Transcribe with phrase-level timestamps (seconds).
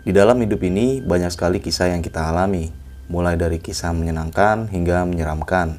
[0.00, 2.72] Di dalam hidup ini banyak sekali kisah yang kita alami,
[3.12, 5.76] mulai dari kisah menyenangkan hingga menyeramkan.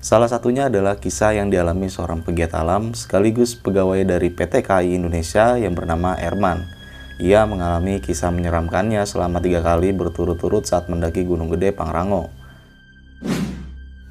[0.00, 5.60] Salah satunya adalah kisah yang dialami seorang pegiat alam sekaligus pegawai dari PT KAI Indonesia
[5.60, 6.64] yang bernama Erman.
[7.20, 12.32] Ia mengalami kisah menyeramkannya selama tiga kali berturut-turut saat mendaki Gunung Gede Pangrango.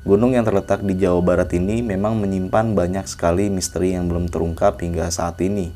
[0.06, 4.78] Gunung yang terletak di Jawa Barat ini memang menyimpan banyak sekali misteri yang belum terungkap
[4.78, 5.74] hingga saat ini.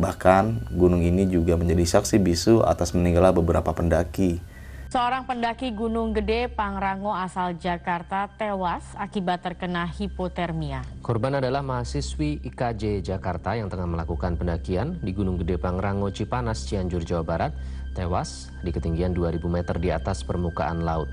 [0.00, 4.40] Bahkan, gunung ini juga menjadi saksi bisu atas meninggalnya beberapa pendaki.
[4.90, 10.82] Seorang pendaki Gunung Gede Pangrango asal Jakarta tewas akibat terkena hipotermia.
[11.04, 17.04] Korban adalah mahasiswi IKJ Jakarta yang tengah melakukan pendakian di Gunung Gede Pangrango Cipanas, Cianjur,
[17.04, 17.52] Jawa Barat,
[17.92, 21.12] tewas di ketinggian 2000 meter di atas permukaan laut.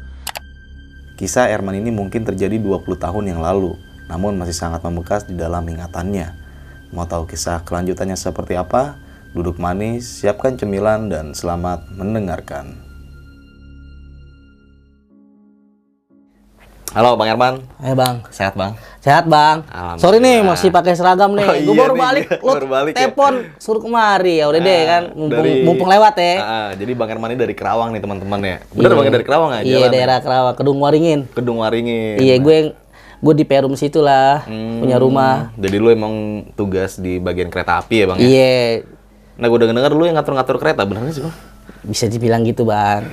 [1.20, 3.76] Kisah Erman ini mungkin terjadi 20 tahun yang lalu,
[4.08, 6.47] namun masih sangat membekas di dalam ingatannya.
[6.90, 8.96] Mau tahu kisah kelanjutannya seperti apa?
[9.32, 12.88] Duduk manis, siapkan cemilan, dan selamat mendengarkan.
[16.88, 17.56] Halo Bang Erman.
[17.78, 18.74] Eh bang, Sehat Bang?
[18.98, 19.62] sehat bang.
[19.70, 20.02] Alhamdulillah.
[20.02, 21.46] Sorry nih masih pakai seragam nih.
[21.46, 22.98] Oh, gue iya baru nih, balik, lo baru balik ya.
[22.98, 26.34] telepon suruh kemari ya udah deh Ah, kan, mumpung, dari- mumpung lewat ya.
[26.38, 28.58] Ah, jadi Bang Erman ini dari Kerawang nih teman-teman ya.
[28.68, 28.98] Bener Iya.
[28.98, 29.68] Bang dari Kerawang aja.
[29.68, 31.20] Iya daerah Kerawang, Kedung Waringin.
[31.30, 32.18] Kedung Waringin.
[32.18, 32.58] Iya gue
[33.18, 35.50] gue di Perum situ lah, Hmm, punya rumah.
[35.54, 36.14] Jadi lu emang
[36.54, 38.18] tugas di bagian kereta api ya Bang?
[38.18, 38.24] ya?
[38.24, 38.58] Iya,
[39.36, 41.36] Nah gue udah denger lu yang ngatur-ngatur kereta, bener sih Bang?
[41.80, 43.04] bisa dibilang gitu bang.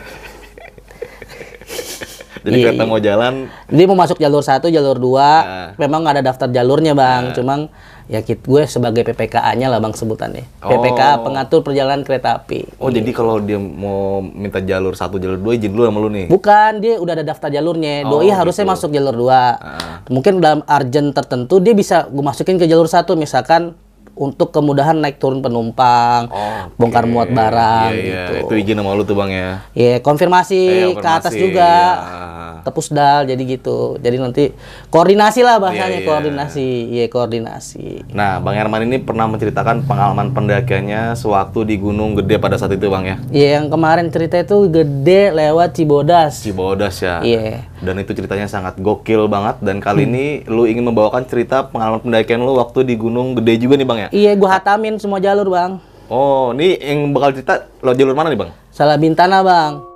[2.44, 2.90] Jadi Iya, kereta iya.
[2.90, 3.34] mau jalan,
[3.66, 5.24] Dia mau masuk jalur satu, jalur dua.
[5.24, 5.68] Ah.
[5.76, 7.72] Memang nggak ada daftar jalurnya bang, cuman
[8.04, 10.44] ya kit gue sebagai PPKA-nya lah bang sebutannya.
[10.60, 10.68] Oh.
[10.68, 12.76] PPKA pengatur perjalanan kereta api.
[12.76, 16.26] oh jadi kalau dia mau minta jalur satu, jalur dua, izin dulu sama lu nih?
[16.28, 18.04] Bukan, dia udah ada daftar jalurnya.
[18.04, 18.72] Oh, Doi harusnya gitu.
[18.76, 20.12] masuk jalur 2.
[20.12, 23.72] Mungkin dalam urgent tertentu dia bisa gue masukin ke jalur satu misalkan
[24.14, 28.22] untuk kemudahan naik turun penumpang, Oh, bongkar muat barang Iya, iya.
[28.30, 28.32] gitu.
[28.46, 29.66] Itu izin sama lu tuh Bang ya?
[29.72, 31.72] Ya, konfirmasi, Eh, ke atas juga.
[31.98, 32.22] iya.
[32.64, 33.98] Tepus dal jadi gitu.
[33.98, 34.44] Jadi nanti
[34.88, 36.08] koordinasi lah bahasanya, Iya, iya.
[36.08, 36.68] koordinasi.
[36.88, 37.86] Iya, koordinasi.
[38.10, 42.88] Nah, Bang Herman ini pernah menceritakan pengalaman pendakiannya sewaktu di Gunung Gede pada saat itu
[42.88, 43.20] Bang ya?
[43.28, 46.40] Iya, yang kemarin cerita itu gede lewat Cibodas.
[46.40, 47.20] Cibodas ya.
[47.20, 47.68] Iya.
[47.76, 49.84] Dan itu ceritanya sangat gokil banget dan Hmm.
[49.84, 53.84] kali ini lu ingin membawakan cerita pengalaman pendakian lu waktu di Gunung Gede juga nih
[53.84, 54.03] Bang ya?
[54.10, 55.80] Iya, gua hatamin semua jalur, Bang.
[56.12, 58.50] Oh, ini yang bakal cerita lo jalur mana nih Bang?
[58.68, 59.94] Salah bintana, Bang.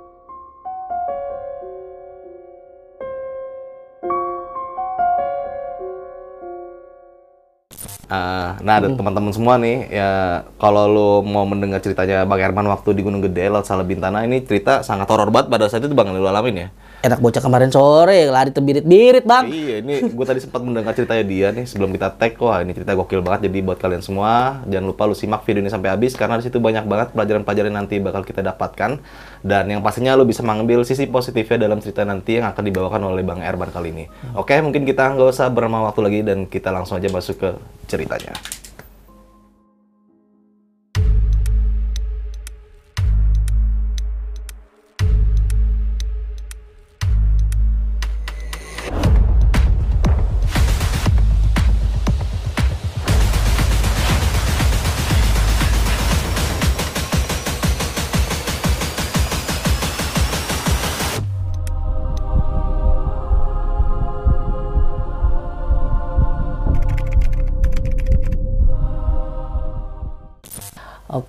[8.09, 12.97] Ah, nah, ada teman-teman semua nih ya kalau lu mau mendengar ceritanya Bang Herman waktu
[12.97, 16.25] di Gunung Gede laut Salabintana ini cerita sangat horor banget pada saat itu Bang lu
[16.25, 16.69] alamin ya.
[16.99, 19.47] Enak bocah kemarin sore, lari terbirit-birit, Bang.
[19.47, 22.35] Iya, ini gue tadi sempat mendengar ceritanya dia nih sebelum kita tag.
[22.43, 23.47] Wah, ini cerita gokil banget.
[23.47, 26.59] Jadi buat kalian semua, jangan lupa lu simak video ini sampai habis karena di situ
[26.59, 28.99] banyak banget pelajaran-pelajaran nanti bakal kita dapatkan.
[29.39, 33.23] Dan yang pastinya lu bisa mengambil sisi positifnya dalam cerita nanti yang akan dibawakan oleh
[33.23, 34.05] Bang Erban kali ini.
[34.35, 37.49] Oke, mungkin kita nggak usah berlama waktu lagi dan kita langsung aja masuk ke
[37.87, 38.35] ceritanya.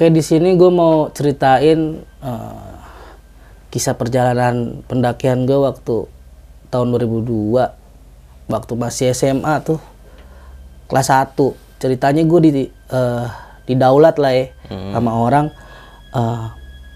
[0.00, 2.72] Oke, di sini gue mau ceritain eh,
[3.68, 6.08] kisah perjalanan pendakian gue waktu
[6.72, 9.76] tahun 2002, waktu masih SMA tuh,
[10.88, 11.36] kelas 1.
[11.76, 13.26] Ceritanya gue di eh,
[13.68, 15.52] di daulat lah ya, sama orang
[16.16, 16.48] eh,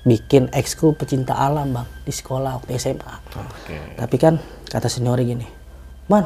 [0.08, 3.14] bikin ekskul pecinta alam bang di sekolah waktu SMA.
[3.36, 4.00] Oke.
[4.00, 4.40] Tapi kan
[4.72, 5.44] kata seniori gini,
[6.08, 6.24] man,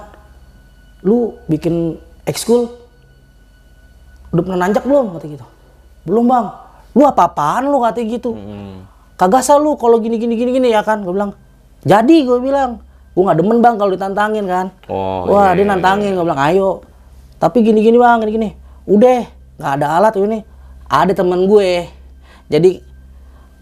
[1.02, 2.70] lu bikin ekskul
[4.30, 5.46] udah pernah nanjak belum kata gitu.
[6.06, 6.67] Belum bang.
[6.96, 8.36] Lu apa-apaan lu kata gitu.
[9.18, 11.02] Kagak sah lu kalau gini gini gini gini ya kan.
[11.02, 11.34] Gue bilang,
[11.82, 12.78] jadi gue bilang,
[13.18, 14.66] gue nggak demen bang kalau ditantangin kan.
[14.86, 16.70] Oh, Wah iya, dia iya, nantangin, gue bilang ayo.
[17.42, 18.48] Tapi gini gini bang, gini gini.
[18.86, 19.26] Udah,
[19.58, 20.40] nggak ada alat ini.
[20.86, 21.90] Ada temen gue.
[22.48, 22.70] Jadi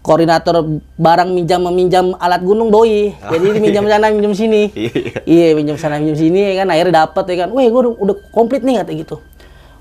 [0.07, 0.63] koordinator
[0.95, 3.11] barang minjam meminjam alat gunung doi.
[3.33, 4.71] Jadi dia minjam sana minjam sini.
[4.77, 5.25] Iya.
[5.27, 7.49] Iya minjam sana minjam sini ya kan akhirnya dapet ya kan.
[7.51, 9.15] Weh gue udah, udah komplit nih kata gitu.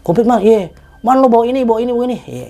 [0.02, 0.75] Komplit mah iya.
[1.04, 2.19] Man lo bawa ini bawa ini bawa ini.
[2.26, 2.48] Iya.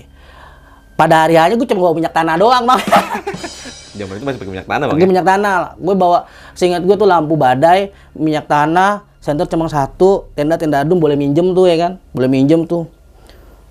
[0.97, 2.81] Pada hari hanya gue cuma bawa minyak tanah doang bang.
[4.01, 4.97] Zaman itu masih pakai minyak tanah, Bang.
[4.97, 5.13] Pakai ya?
[5.13, 5.55] minyak tanah.
[5.81, 6.19] Gue bawa
[6.53, 11.57] seingat gue tuh lampu badai, minyak tanah, senter cuma satu, tenda tenda adum boleh minjem
[11.57, 11.93] tuh ya kan.
[12.13, 12.89] Boleh minjem tuh.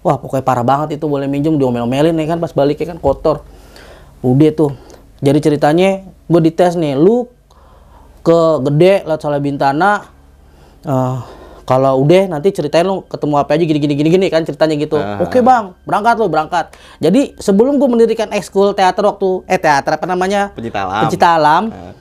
[0.06, 3.42] wah pokoknya parah banget itu boleh minjem diomel-omelin ya kan pas balik ya kan kotor
[4.22, 4.72] udah tuh
[5.18, 7.26] jadi ceritanya gue dites nih lu
[8.22, 8.40] ke
[8.70, 10.06] gede lewat salah bintana
[10.86, 11.18] eh,
[11.66, 15.02] kalau udah nanti ceritain lu ketemu apa aja gini gini gini gini kan ceritanya gitu.
[15.02, 15.26] Ah.
[15.26, 15.74] oke bang.
[15.82, 16.66] Berangkat lu berangkat.
[17.02, 20.54] Jadi sebelum gue mendirikan ekskul teater waktu eh teater apa namanya?
[20.54, 21.02] Pencipta alam.
[21.02, 21.64] pencipta alam.
[21.74, 21.94] Ah.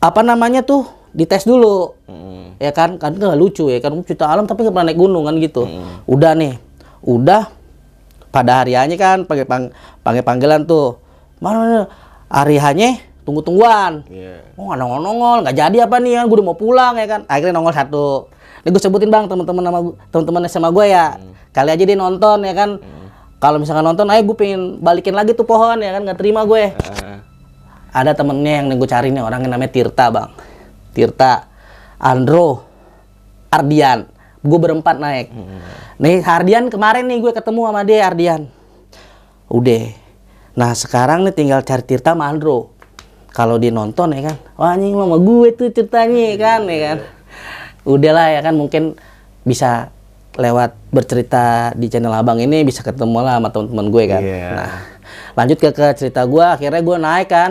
[0.00, 0.88] apa namanya tuh?
[1.12, 1.92] Dites dulu.
[2.08, 2.56] Mm.
[2.56, 2.96] ya kan?
[2.96, 3.92] Kan nggak lucu ya kan?
[4.00, 5.68] Pencipta alam tapi nggak pernah naik gunung kan gitu.
[5.68, 6.00] Hmm.
[6.08, 6.56] udah nih.
[7.04, 7.52] Udah.
[8.32, 9.68] Pada hariannya kan pakai pang,
[10.00, 10.96] panggil panggilan tuh.
[11.36, 11.80] Mana mana?
[12.30, 14.42] Hari hanya tunggu tungguan Iya.
[14.58, 16.24] Oh nggak nongol nongol nggak jadi apa nih kan?
[16.26, 17.20] Gue udah mau pulang ya kan?
[17.30, 18.26] Akhirnya nongol satu.
[18.60, 19.78] Ini gue sebutin bang teman-teman sama
[20.10, 21.16] teman-teman sama gue ya.
[21.50, 22.70] Kali aja dia nonton ya kan?
[23.38, 26.02] Kalau misalkan nonton ayo gue pengen balikin lagi tuh pohon ya kan?
[26.04, 27.22] Nggak terima gue Ah.
[27.90, 30.30] ada temennya yang gue cari nih orangnya namanya Tirta bang.
[30.90, 31.46] Tirta.
[31.96, 32.66] Andro.
[33.48, 34.06] Ardian.
[34.40, 35.32] Gue berempat naik.
[35.96, 38.46] Nih Ardian kemarin nih gue ketemu sama dia Ardian.
[39.48, 39.90] Udah.
[40.54, 42.76] Nah sekarang nih tinggal cari Tirta sama Andro
[43.30, 44.36] kalau dia nonton ya kan?
[44.54, 46.60] Wah anjing mama gue tuh ceritanya ya kan?
[46.64, 46.98] Ya kan?
[47.82, 48.54] Udahlah ya kan?
[48.54, 48.98] Mungkin
[49.42, 49.88] bisa
[50.34, 54.22] lewat bercerita di channel abang ini bisa ketemu lah sama teman-teman gue kan?
[54.22, 54.48] Iya.
[54.52, 54.72] nah
[55.34, 56.44] lanjut ke, ke cerita gue.
[56.44, 57.50] Akhirnya gue naik kan?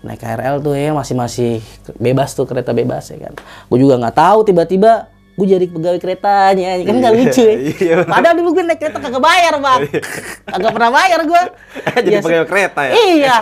[0.00, 1.52] Naik KRL tuh ya masih masih
[1.98, 3.34] bebas tuh kereta bebas ya kan?
[3.68, 6.94] Gue juga nggak tahu tiba-tiba gue jadi pegawai keretanya kan?
[6.94, 7.54] Nggak Iya, lucu ya?
[7.56, 8.08] iya, bener.
[8.08, 9.80] padahal dulu gue naik kereta kagak bayar bang.
[10.46, 11.42] Kagak pernah bayar gue.
[12.06, 12.92] Jadi pegawai kereta ya?
[12.96, 13.36] iya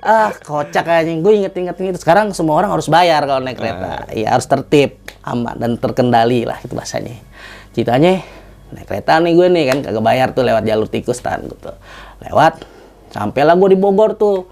[0.00, 4.04] ah kocak aja gue inget-inget itu sekarang semua orang harus bayar kalau naik kereta.
[4.04, 4.12] Ah.
[4.12, 7.20] iya harus tertib aman dan terkendali lah itu bahasanya.
[7.76, 8.24] Ceritanya
[8.72, 11.72] naik kereta nih gue nih kan kagak bayar tuh lewat jalur tikus tan gitu.
[12.24, 12.64] Lewat
[13.12, 14.48] sampailah gue di Bogor tuh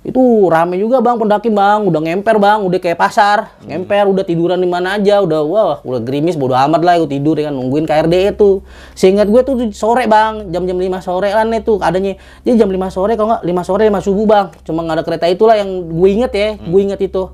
[0.00, 1.84] itu rame juga bang pendaki bang.
[1.84, 2.64] Udah ngemper bang.
[2.64, 3.52] Udah kayak pasar.
[3.68, 5.20] Ngemper udah tiduran di mana aja.
[5.20, 7.60] Udah wah udah gerimis bodo amat lah gue tidur ya kan.
[7.60, 8.64] Nungguin KRD itu.
[8.96, 10.48] Seingat gue tuh sore bang.
[10.48, 12.16] Jam-jam 5 sore kan itu adanya.
[12.48, 14.46] Jadi jam 5 sore kalau nggak 5 sore 5 subuh bang.
[14.64, 16.48] Cuma nggak ada kereta itulah yang gue inget ya.
[16.56, 17.28] Gue inget itu.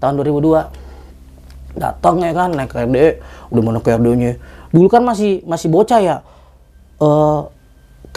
[0.00, 0.86] Tahun 2002
[1.76, 3.20] datang ya kan naik KRD
[3.52, 4.40] udah mana KRD-nya
[4.72, 6.16] dulu kan masih masih bocah ya.
[6.96, 7.40] Eh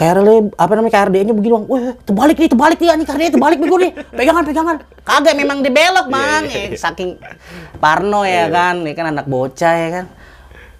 [0.00, 3.76] KRD apa namanya KRD-nya begini bang, wah terbalik nih, terbalik nih, ini KRD terbalik bego
[3.76, 7.20] nih, pegangan pegangan, kagak memang dibelok bang, Eh, saking
[7.76, 10.04] parno ya kan, ini kan anak bocah ya kan,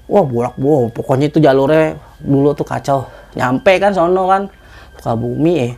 [0.08, 4.48] wah bolak wow, pokoknya itu jalurnya dulu tuh kacau, nyampe kan sono kan,
[4.96, 5.72] Sukabumi eh,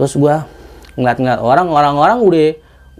[0.00, 0.48] terus gua
[0.96, 2.48] ngeliat-ngeliat orang, orang-orang udah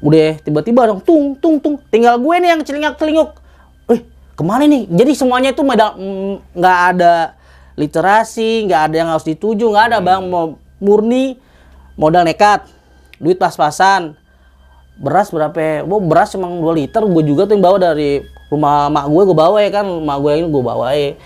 [0.04, 3.40] udah tiba-tiba dong tung tung tung, tinggal gue nih yang celingak celinguk,
[3.88, 4.04] eh
[4.36, 4.84] ke mana nih?
[4.92, 7.32] Jadi semuanya itu mm, nggak ada
[7.74, 11.38] literasi, nggak ada yang harus dituju, nggak ada bang, mau murni
[11.98, 12.66] modal nekat,
[13.18, 14.14] duit pas-pasan,
[14.98, 15.54] beras berapa?
[15.58, 15.82] ya?
[15.82, 19.36] Gua beras emang 2 liter, gue juga tuh yang bawa dari rumah mak gue, gue
[19.36, 21.18] bawa ya kan, mak gue ini gue bawa ya,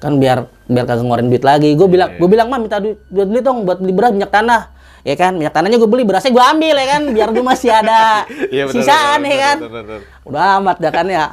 [0.00, 1.76] kan biar biar kagak ngeluarin duit lagi.
[1.76, 4.72] Gue bilang, gue bilang mah minta duit, duit beli dong buat beli beras minyak tanah.
[5.04, 8.24] Ya kan, minyak tanahnya gue beli, berasnya gue ambil ya kan, biar gue masih ada
[8.56, 9.56] Iya, bener, sisaan bener, ya kan.
[9.60, 10.00] bener, bener, bener.
[10.24, 11.24] Udah amat dah kan ya.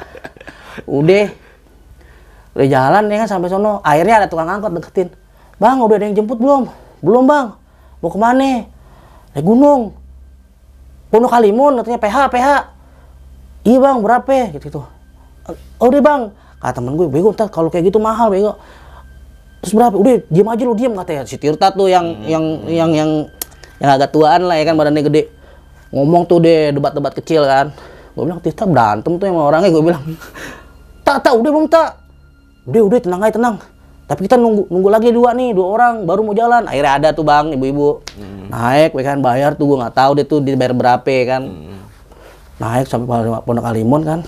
[0.84, 1.26] Udah.
[2.58, 3.80] Udah jalan ya kan sampai sono.
[3.86, 5.10] Akhirnya ada tukang angkot deketin.
[5.62, 6.68] Bang, udah ada yang jemput belum?
[7.00, 7.56] Belum, Bang.
[8.02, 8.66] Mau ke mana?
[9.32, 9.94] Naik gunung.
[11.12, 12.50] Pondok Kalimun, katanya PH, PH.
[13.62, 14.32] Iya bang, berapa?
[14.56, 14.82] Gitu gitu.
[15.78, 16.22] Oh udah bang,
[16.58, 18.58] kata temen gue, bego ntar kalau kayak gitu mahal bego.
[19.62, 19.94] Terus berapa?
[19.94, 21.22] Udah, diam aja lu diam katanya.
[21.30, 23.10] Si Tirta tuh yang yang yang yang
[23.78, 25.30] yang agak tuaan lah ya kan badannya gede.
[25.94, 27.70] Ngomong tuh deh debat-debat kecil kan.
[28.18, 29.70] Gue bilang Tirta berantem tuh sama orangnya.
[29.70, 30.02] Gue bilang,
[31.06, 32.01] tak tak udah bang tak.
[32.68, 33.56] Udah udah tenang aja tenang.
[34.06, 36.68] Tapi kita nunggu nunggu lagi dua nih dua orang baru mau jalan.
[36.68, 38.04] Akhirnya ada tuh bang ibu-ibu
[38.52, 41.42] naik, ya kan bayar tuh gue nggak tahu deh tuh dibayar berapa ya kan.
[42.60, 43.08] Naik sampai
[43.42, 44.20] Pondok- Kalimun kan.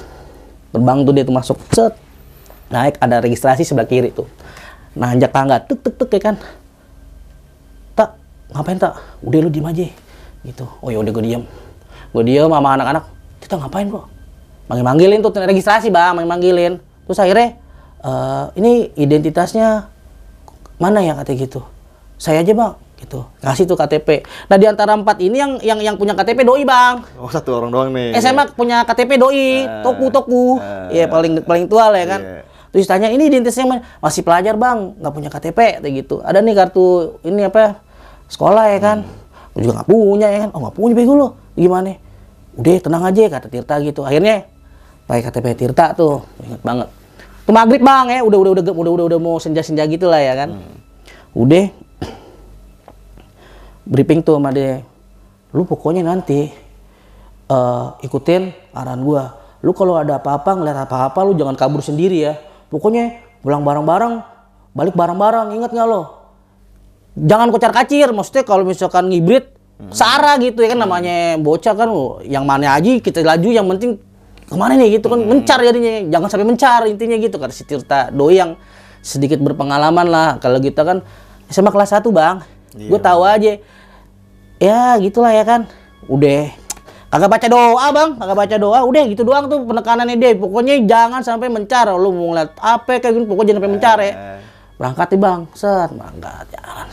[0.73, 1.93] Terbang tuh dia tuh masuk set.
[2.71, 4.25] Naik ada registrasi sebelah kiri tuh.
[4.95, 6.35] Nanjak tangga tek tek tek ya kan.
[7.93, 8.17] Tak
[8.55, 8.97] ngapain tak?
[9.21, 9.85] Udah lu diem aja
[10.47, 10.65] gitu.
[10.79, 11.43] Oh ya udah gue diem.
[12.15, 13.03] Gue diem sama anak-anak.
[13.43, 14.07] Kita ngapain kok?
[14.71, 16.79] Manggil-manggilin tuh registrasi bang, manggil-manggilin.
[17.03, 17.59] Terus akhirnya
[18.03, 19.87] eh, ini identitasnya
[20.77, 21.61] mana ya katanya gitu.
[22.19, 23.19] Saya aja bang gitu.
[23.43, 24.23] Kasih tuh KTP.
[24.47, 27.03] Nah di antara empat ini yang yang yang punya KTP doi bang.
[27.19, 28.15] Oh, satu orang doang nih.
[28.15, 29.83] SMA punya KTP doi, Ah.
[29.83, 30.87] toku toku, Ah.
[30.87, 32.21] ya paling paling tua lah ya kan.
[32.23, 32.41] Iya.
[32.73, 33.81] Terus tanya ini identitasnya mana?
[34.01, 36.25] masih pelajar bang, nggak punya KTP, kayak gitu.
[36.25, 37.77] Ada nih kartu ini apa
[38.31, 38.97] sekolah ya kan?
[39.53, 40.49] Gue juga nggak punya ya kan?
[40.57, 41.93] Oh nggak punya bego lo, gimana?
[42.57, 44.01] Udah tenang aja kata Tirta gitu.
[44.01, 44.49] Akhirnya
[45.05, 46.89] pakai KTP Tirta tuh, inget banget.
[47.43, 50.23] Tuh maghrib bang ya, udah udah udah udah udah, udah mau senja senja gitu lah
[50.23, 50.49] ya kan.
[51.35, 51.67] Udah
[53.91, 54.83] briefing tuh sama dia.
[55.51, 56.47] Lu pokoknya nanti
[57.47, 59.23] eh, ikutin arahan gua.
[59.63, 62.33] Lu kalau ada apa-apa ngeliat apa-apa lu jangan kabur sendiri ya.
[62.71, 64.23] Pokoknya pulang bareng-bareng
[64.73, 66.01] balik bareng-bareng inget nggak lo
[67.13, 69.53] jangan kocar kacir maksudnya kalau misalkan ngibrit
[69.91, 73.99] Sarah gitu ya kan namanya bocah kan oh, yang mana aja kita laju yang penting
[74.53, 75.01] ke mana nih?
[75.01, 76.05] Gitu kan mencar jadinya.
[76.13, 78.53] Jangan sampai mencar intinya gitu kan si Tirta Doi yang
[79.01, 81.01] sedikit berpengalaman lah kalau kita kan.
[81.49, 82.45] SMA kelas 1 bang.
[82.73, 83.57] Gue tahu aja.
[84.57, 85.65] Ya gitulah ya kan.
[86.09, 86.49] Udah.
[87.13, 88.09] Kagak baca doa bang.
[88.17, 88.79] Kagak baca doa.
[88.81, 91.91] Udah gitu doang tuh penekanannya dia pokoknya jangan sampai mencar.
[91.93, 94.13] Lu mau ngeliat apa kayak gini pokoknya jangan sampai mencar ya.
[94.81, 95.39] Berangkat nih bang.
[95.53, 96.87] Set berangkat jalan.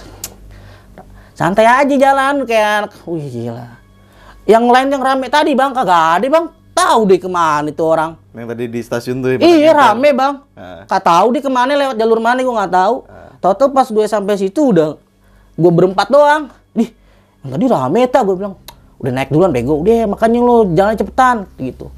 [1.32, 3.80] Santai aja jalan kayak wih gila.
[4.44, 5.72] Yang lain yang rame tadi bang.
[5.72, 6.46] Kagak ada bang
[6.80, 9.28] tahu deh ke mana itu orang Yang tadi di stasiun tuh.
[9.36, 10.34] ya, Iya rame bang.
[10.56, 10.88] Ah.
[10.88, 12.94] Gak tahu di ke mana lewat jalur mana gue nggak tahu.
[13.40, 14.96] Tahu pas gue sampai situ udah
[15.56, 16.48] gue berempat doang.
[16.76, 16.88] Ih,
[17.44, 18.54] yang tadi rame tak gue bilang.
[19.00, 19.80] Udah naik duluan bego.
[19.80, 21.88] Udah makanya lo jalan cepetan gitu.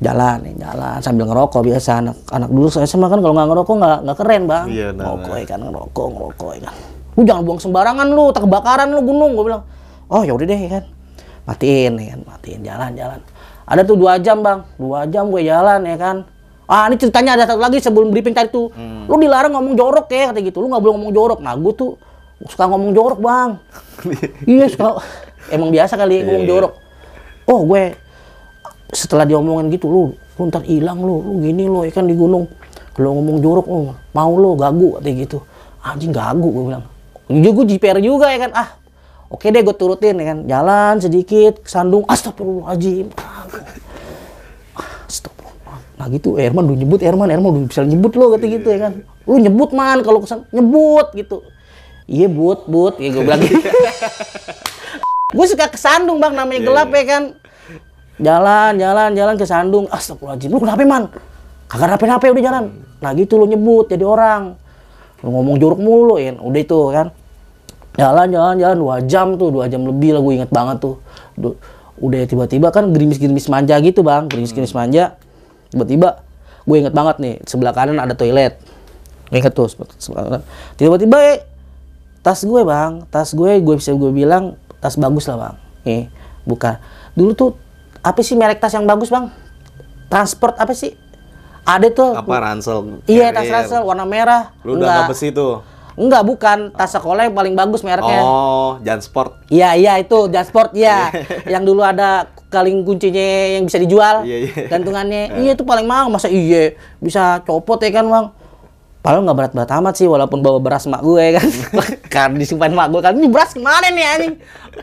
[0.00, 3.74] Jalan nih, jalan sambil ngerokok biasa anak anak dulu saya sama kan kalau nggak ngerokok
[3.76, 4.64] nggak nggak keren bang.
[4.72, 6.74] Iya, nah, ngerokok ya kan ngerokok ngerokok ya kan.
[7.10, 9.62] Lu jangan buang sembarangan lu, tak kebakaran lu gunung gue bilang.
[10.08, 10.84] Oh ya udah deh kan.
[11.44, 13.20] Matiin ya kan, matiin jalan jalan.
[13.70, 16.16] Ada tuh dua jam bang, dua jam gue jalan ya kan.
[16.66, 18.74] Ah ini ceritanya ada satu lagi sebelum briefing tadi tuh.
[19.06, 20.58] Lu dilarang ngomong jorok ya kata gitu.
[20.58, 21.38] Lu nggak boleh ngomong jorok.
[21.38, 21.94] Nah gue tuh
[22.50, 23.50] suka ngomong jorok bang.
[24.50, 24.98] iya suka.
[25.54, 26.72] Emang biasa kali ya ngomong jorok.
[27.46, 27.94] Oh gue
[28.90, 30.02] setelah diomongin gitu lu,
[30.34, 32.50] lu ntar hilang lu, lu gini lu ya kan di gunung.
[32.90, 35.38] Kalau ngomong jorok lu, mau lu gagu katanya gitu.
[35.78, 36.84] Anjing gagu gue bilang.
[37.30, 38.50] Juga gue jiper juga ya kan.
[38.50, 38.80] Ah
[39.30, 40.38] Oke deh gue turutin ya kan.
[40.42, 42.02] Jalan sedikit, sandung.
[42.10, 43.14] Astagfirullahaladzim.
[45.06, 45.78] Astagfirullah.
[45.98, 48.92] Nah gitu, Herman udah nyebut Herman, Herman udah bisa nyebut lo kata gitu ya kan.
[49.26, 51.42] Lu nyebut man kalau kesan nyebut gitu.
[52.10, 53.62] Iya but, but, ya gue bilang gitu.
[55.36, 57.22] gue suka kesandung bang, namanya gelap ya kan.
[58.20, 59.86] Jalan, jalan, jalan ke sandung.
[59.86, 61.04] Astagfirullahaladzim, lu kenapa man?
[61.70, 62.64] Kagak nape-nape udah jalan.
[62.98, 64.58] Nah gitu lu nyebut jadi orang.
[65.22, 67.06] Lu ngomong jorok mulu ya, udah itu kan
[67.98, 70.96] jalan jalan jalan dua jam tuh dua jam lebih lah gue inget banget tuh
[72.00, 74.26] udah tiba-tiba kan gerimis-gerimis manja gitu bang.
[74.26, 75.20] Gerimis-gerimis manja.
[75.70, 76.24] Tiba-tiba
[76.64, 78.56] gue inget banget nih sebelah kanan ada toilet.
[79.30, 80.42] Inget tuh sebelah kanan.
[80.80, 81.38] tiba-tiba eh,
[82.24, 83.04] tas gue bang.
[83.12, 85.56] Tas gue gue bisa gue bilang tas bagus lah bang.
[85.84, 86.02] Nih
[86.48, 86.80] bukan
[87.12, 87.50] dulu tuh
[88.00, 89.28] apa sih merek tas yang bagus bang?
[90.08, 90.96] Transport apa sih?
[91.68, 92.16] Ada tuh.
[92.16, 93.04] Apa ransel?
[93.04, 93.54] iya tas carrier.
[93.62, 94.56] ransel warna merah.
[94.64, 95.60] Lu udah nggak besi tuh.
[95.98, 96.58] Enggak, bukan.
[96.74, 98.22] Tas sekolah yang paling bagus mereknya.
[98.22, 99.42] Oh, Jansport.
[99.50, 101.10] Iya, iya itu Jansport ya.
[101.52, 104.22] yang dulu ada kaling kuncinya yang bisa dijual.
[104.26, 104.54] Iya, iya.
[104.70, 105.22] Gantungannya.
[105.42, 106.10] iya itu paling mahal.
[106.10, 108.26] Masa iya bisa copot ya kan, Bang?
[109.00, 111.48] Padahal nggak berat-berat amat sih walaupun bawa beras mak gue kan.
[112.14, 114.34] kan disimpan mak gue kan ini beras ke mana nih anjing?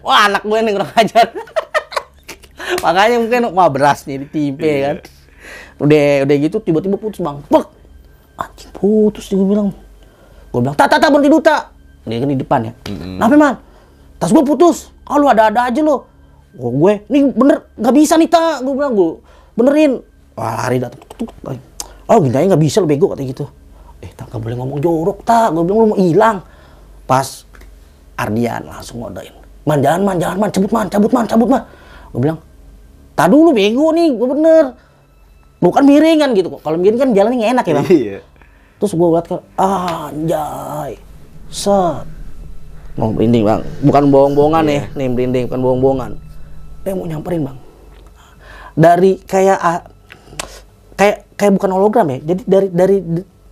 [0.02, 1.28] Wah, anak gue nih kurang ajar.
[2.82, 4.96] Makanya mungkin wah beras nih ditimpe kan.
[5.78, 7.46] Udah udah gitu tiba-tiba putus, Bang.
[7.46, 7.70] Bek.
[8.42, 9.70] Anjing putus nih gue bilang.
[10.52, 11.62] Gue bilang, "Tak, tak, tak, berhenti dulu, tak."
[12.08, 12.74] Dia kan di depan ya.
[12.88, 13.56] Kenapa, Man?
[14.18, 14.90] Tas gue putus.
[15.04, 16.08] Kalau ada-ada aja lo.
[16.58, 18.66] Oh, gue, nih bener, nggak bisa nih, tak.
[18.66, 19.22] Gue bilang, gue
[19.54, 19.92] benerin.
[20.34, 21.04] Wah, lari datang.
[22.08, 23.46] Oh, gini aja nggak bisa lo bego, katanya gitu.
[24.02, 25.54] Eh, tak, nggak boleh ngomong jorok, tak.
[25.54, 26.38] Gue bilang, lo mau hilang.
[27.06, 27.46] Pas
[28.18, 29.36] Ardian langsung ngodain.
[29.68, 30.50] Man, jangan, man, jangan, man.
[30.50, 31.64] Cabut, man, cabut, man, cabut, man.
[32.16, 32.40] Gue bilang,
[33.14, 34.66] tak dulu bego nih, gue bener.
[35.58, 36.50] Bukan miring kan gitu.
[36.62, 37.88] Kalau miring kan jalannya nggak enak ya, Bang.
[37.90, 38.20] Iya.
[38.78, 41.02] Terus gue liat kan, anjay,
[41.50, 42.06] set.
[42.94, 46.12] Mau merinding bang, bukan bohong-bohongan nih, nih merinding, bukan bohong-bohongan.
[46.86, 47.58] Dia mau nyamperin bang.
[48.78, 49.82] Dari kayak, ah,
[50.94, 52.98] kayak kayak bukan hologram ya, jadi dari dari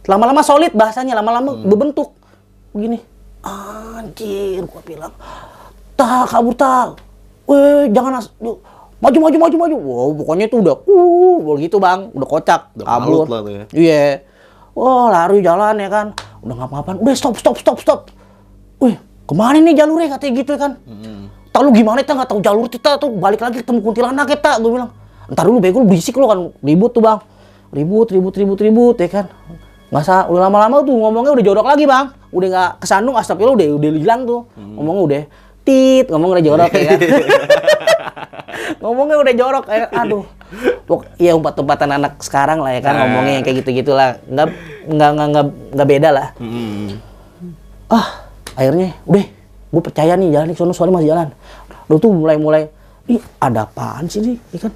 [0.06, 2.14] lama-lama solid bahasanya, lama-lama berbentuk.
[2.70, 3.02] Begini,
[3.42, 5.14] anjir, gue bilang,
[5.98, 7.02] tak kabur tak,
[7.50, 8.62] weh jangan as, yuk,
[9.02, 13.26] maju maju maju maju, wow pokoknya itu udah, uh, begitu bang, udah kocak, Udah kabur.
[13.50, 13.66] ya.
[13.74, 14.06] Iya.
[14.76, 16.08] Wah, lari jalan ya kan.
[16.44, 17.00] Udah ngapa-ngapain.
[17.00, 18.00] Udah stop, stop, stop, stop.
[18.84, 20.72] Wih, ke mana nih jalurnya katanya gitu ya kan.
[21.56, 24.72] Tak lu gimana kita nggak tahu jalur kita tuh balik lagi ketemu kuntilanak kita gue
[24.76, 24.92] bilang.
[25.32, 27.24] Ntar dulu bego lu berisik lu kan ribut tuh bang.
[27.72, 29.26] Ribut, ribut, ribut, ribut ya kan.
[29.88, 32.12] Masa udah lama-lama tuh ngomongnya udah jorok lagi bang.
[32.36, 34.44] Udah nggak kesandung astagfirullah udah udah hilang tuh.
[34.60, 35.24] Ngomongnya udah
[35.64, 37.00] tit, ngomong udah jorok ya kan.
[38.84, 40.24] ngomongnya udah jorok ya aduh
[41.18, 44.48] ya umpat-umpatan anak sekarang lah ya kan ngomongnya yang kayak gitu gitulah nggak
[44.86, 46.28] nggak nggak nggak nggak beda lah.
[46.38, 47.02] Mm.
[47.90, 48.08] ah
[48.58, 49.26] akhirnya udah
[49.76, 51.28] gue percaya nih jalan nih sono soalnya masih jalan.
[51.90, 52.62] Lu tuh mulai mulai
[53.10, 54.38] ih ada apaan sih nih?
[54.54, 54.72] Ya kan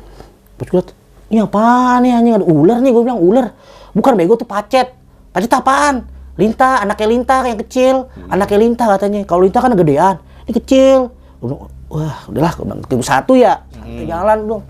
[0.59, 0.81] pas gue
[1.29, 2.35] ini apaan nih anjing?
[2.41, 3.45] Ada ular nih gue bilang ular?
[3.93, 4.93] Bukan bego tuh pacet.
[5.31, 6.05] Pacet apaan?
[6.39, 7.95] Lintah anaknya lintah yang kecil.
[8.27, 11.13] Anaknya lintah katanya kalau lintah kan gedean ini kecil.
[11.39, 14.63] Gue bilang wah udahlah gue bilang satu ya Santai jalan dong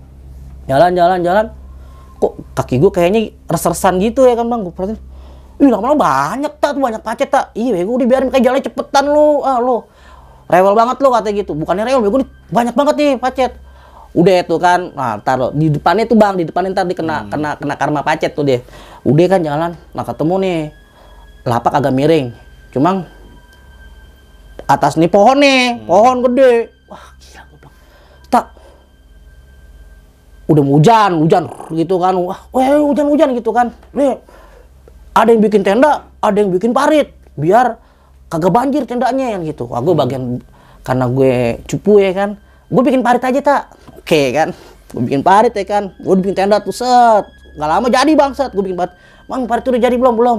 [0.70, 1.46] jalan jalan jalan
[2.22, 5.10] kok kaki gue kayaknya res-resan gitu ya kan bang gue perhatiin
[5.60, 7.52] Ih, lama-lama banyak tak tuh banyak pacet tak.
[7.52, 9.44] Iya, bego udah biarin kayak jalan cepetan lu.
[9.44, 9.84] Ah, lu.
[10.48, 11.52] Rewel banget lu katanya gitu.
[11.52, 12.16] Bukannya rewel, bego
[12.48, 13.52] banyak banget nih pacet.
[14.16, 17.74] Udah itu kan, nah taruh di depannya tuh bang, di depannya ntar dikena kena kena
[17.76, 18.64] karma pacet tuh dia.
[19.04, 20.58] Udah kan jalan, nah ketemu nih
[21.46, 22.26] lapak agak miring.
[22.74, 23.06] Cuma
[24.64, 26.72] atas nih pohon nih, pohon gede.
[30.50, 32.14] Udah mau hujan, hujan gitu kan.
[32.18, 33.70] Wah, weh hujan-hujan gitu kan.
[33.94, 34.18] Nih,
[35.14, 37.78] ada yang bikin tenda, ada yang bikin parit, biar
[38.26, 39.70] kagak banjir tendanya yang gitu.
[39.70, 40.42] Wah, gue bagian
[40.82, 42.30] karena gue cupu ya kan,
[42.66, 43.62] gue bikin parit aja tak.
[44.02, 44.50] Oke kan,
[44.90, 48.50] gue bikin parit ya kan, gue bikin tenda tuh set, nggak lama jadi bang set,
[48.50, 48.94] gue bikin parit.
[49.30, 50.38] Bang parit udah jadi belum belum?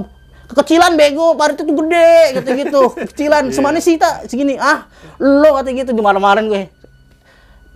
[0.52, 3.48] Kekecilan bego, parit itu gede gitu-gitu, kecilan.
[3.48, 4.84] Semana sih tak segini, ah
[5.16, 6.81] lo kata gitu dimarah-marahin gue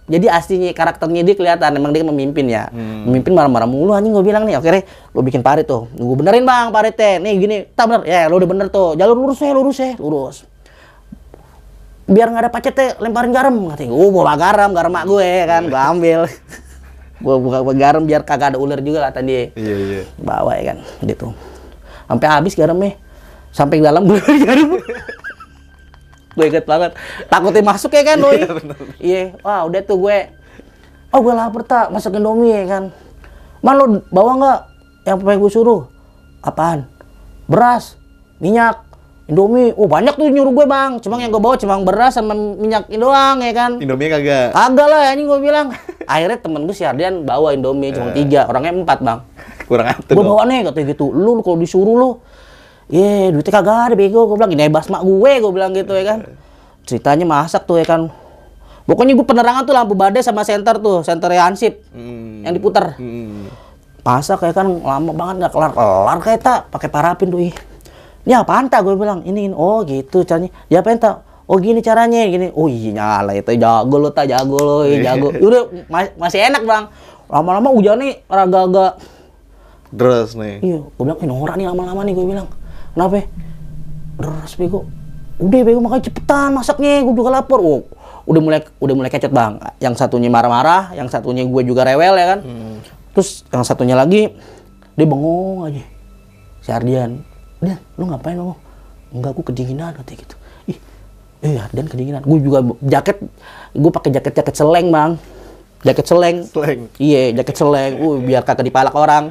[0.07, 2.71] jadi aslinya karakternya dia kelihatan emang dia memimpin ya.
[2.71, 4.55] Memimpin marah-marah mulu anjing gue bilang nih.
[4.55, 5.91] Akhirnya lo bikin parit tuh.
[5.99, 7.57] Gue benerin bang paritnya nih gini.
[7.75, 8.03] Tak bener.
[8.07, 8.95] Ya lo udah bener tuh.
[8.95, 10.37] Jalur lurus ya lurus ya lurus.
[12.07, 13.55] Biar nggak ada pacetnya lemparin garam.
[13.75, 15.63] Katanya gue bawa garam garam mak gue kan?
[15.67, 16.21] Gue ambil.
[17.17, 19.49] Gue buka garam biar kagak ada ular juga kata dia.
[19.57, 20.03] Iya, iya.
[20.21, 20.79] bawa ya kan?
[21.01, 21.33] Gitu.
[22.05, 22.93] Sampai habis garamnya.
[23.57, 24.77] Sampai dalam gue garam
[26.37, 26.93] gue inget banget.
[27.33, 28.45] Takutnya masuk ya kan doi?
[29.01, 29.33] iya.
[29.41, 30.29] Wah udah tuh gue
[31.11, 32.85] oh gue lapar tak masak indomie ya kan.
[33.65, 34.61] Man lo bawa nggak
[35.09, 35.83] yang pengen gue suruh?
[36.45, 36.85] Apaan?
[37.49, 37.97] Beras
[38.37, 38.85] minyak
[39.27, 39.73] indomie.
[39.81, 41.01] Oh banyak tuh nyuruh gue bang.
[41.01, 43.81] Cuma yang gue bawa cuma beras sama minyak doang ya kan.
[43.81, 44.53] Indomie kagak.
[44.53, 45.73] Kagak lah anjing gue bilang.
[46.05, 49.19] Akhirnya temen gue si Ardian bawa Indomie cuma tiga, orangnya empat bang.
[49.69, 51.11] Kurang atur Gue bawa nih katanya gitu.
[51.11, 52.11] Lu kalau disuruh lu,
[52.87, 54.27] ye duitnya kagak ada bego.
[54.27, 56.19] Gue bilang ini hebas mak gue, gue bilang gitu ya kan.
[56.87, 58.09] Ceritanya masak tuh ya kan.
[58.87, 62.47] Pokoknya gue penerangan tuh lampu badai sama senter tuh, senter Hansip Hmm.
[62.47, 62.95] yang diputar.
[62.95, 63.51] Hmm.
[64.07, 67.43] Masak ya kan lama banget nggak kelar kelar kayak tak pakai parafin tuh.
[67.43, 67.55] ih.
[68.23, 69.55] Ini apaan tak gue bilang ini, ini.
[69.55, 70.51] oh gitu caranya.
[70.67, 71.27] Ya apa tak?
[71.47, 72.51] Oh gini caranya gini.
[72.55, 75.31] Oh iya nyala itu jago lo tak jago lo, iya, jago.
[75.47, 76.85] Udah ma- masih enak bang.
[77.27, 79.03] Lama-lama hujannya agak-agak
[79.91, 80.59] Terus nih.
[80.61, 82.49] Iya, gue bilang, eh norak nih lama-lama nih, gue bilang.
[82.97, 83.29] Kenapa?
[84.17, 84.89] Deras bego.
[85.37, 87.61] Udah bego makanya cepetan masaknya, gue juga lapar.
[87.61, 87.85] Oh,
[88.25, 89.61] udah mulai udah mulai kecet bang.
[89.85, 92.41] Yang satunya marah-marah, yang satunya gue juga rewel ya kan.
[93.13, 94.33] Terus yang satunya lagi
[94.97, 95.85] dia bengong aja.
[96.65, 97.21] Si Ardian,
[97.61, 98.57] dia lu ngapain lo?
[99.13, 100.37] Enggak, gue kedinginan katanya gitu.
[100.73, 100.79] Ih,
[101.45, 102.25] eh Ardian kedinginan.
[102.25, 103.21] Gue juga jaket,
[103.77, 105.21] gue pakai jaket jaket seleng bang.
[105.87, 106.37] Jaket seleng.
[106.51, 106.81] Seleng.
[106.99, 107.93] Iya, jaket seleng.
[108.03, 109.31] Uh, biar kagak dipalak orang.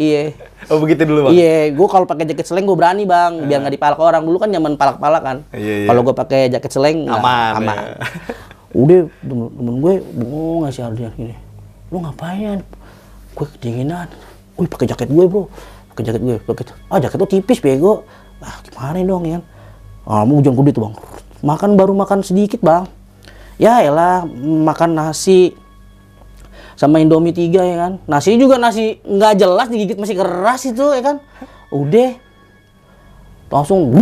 [0.00, 0.32] iya.
[0.72, 1.32] Oh begitu dulu bang.
[1.36, 4.24] Iya, gue kalau pakai jaket seleng gue berani bang, biar nggak dipalak orang.
[4.24, 5.36] Dulu kan zaman palak-palak kan.
[5.52, 5.88] Iya, iya.
[5.92, 7.76] Kalau gue pakai jaket seleng Aman, aman.
[7.76, 7.84] ya.
[8.72, 11.36] Udah temen, temen gue bengong nggak sih Ardian gini.
[11.92, 12.64] Lu ngapain?
[13.36, 14.08] Gue kedinginan.
[14.56, 15.52] Wih pakai jaket gue bro.
[15.92, 16.36] Pakai jaket gue.
[16.40, 18.08] Pakai ah jaket lu tipis bego.
[18.40, 19.38] Ah gimana dong ya?
[20.08, 20.94] Ah mau hujan gede tuh bang.
[21.44, 22.88] Makan baru makan sedikit bang.
[23.60, 25.54] Ya elah makan nasi
[26.74, 27.92] sama Indomie tiga ya kan.
[28.06, 31.16] Nasi juga nasi nggak jelas digigit masih keras itu ya kan.
[31.70, 32.10] Udah.
[33.50, 33.94] Langsung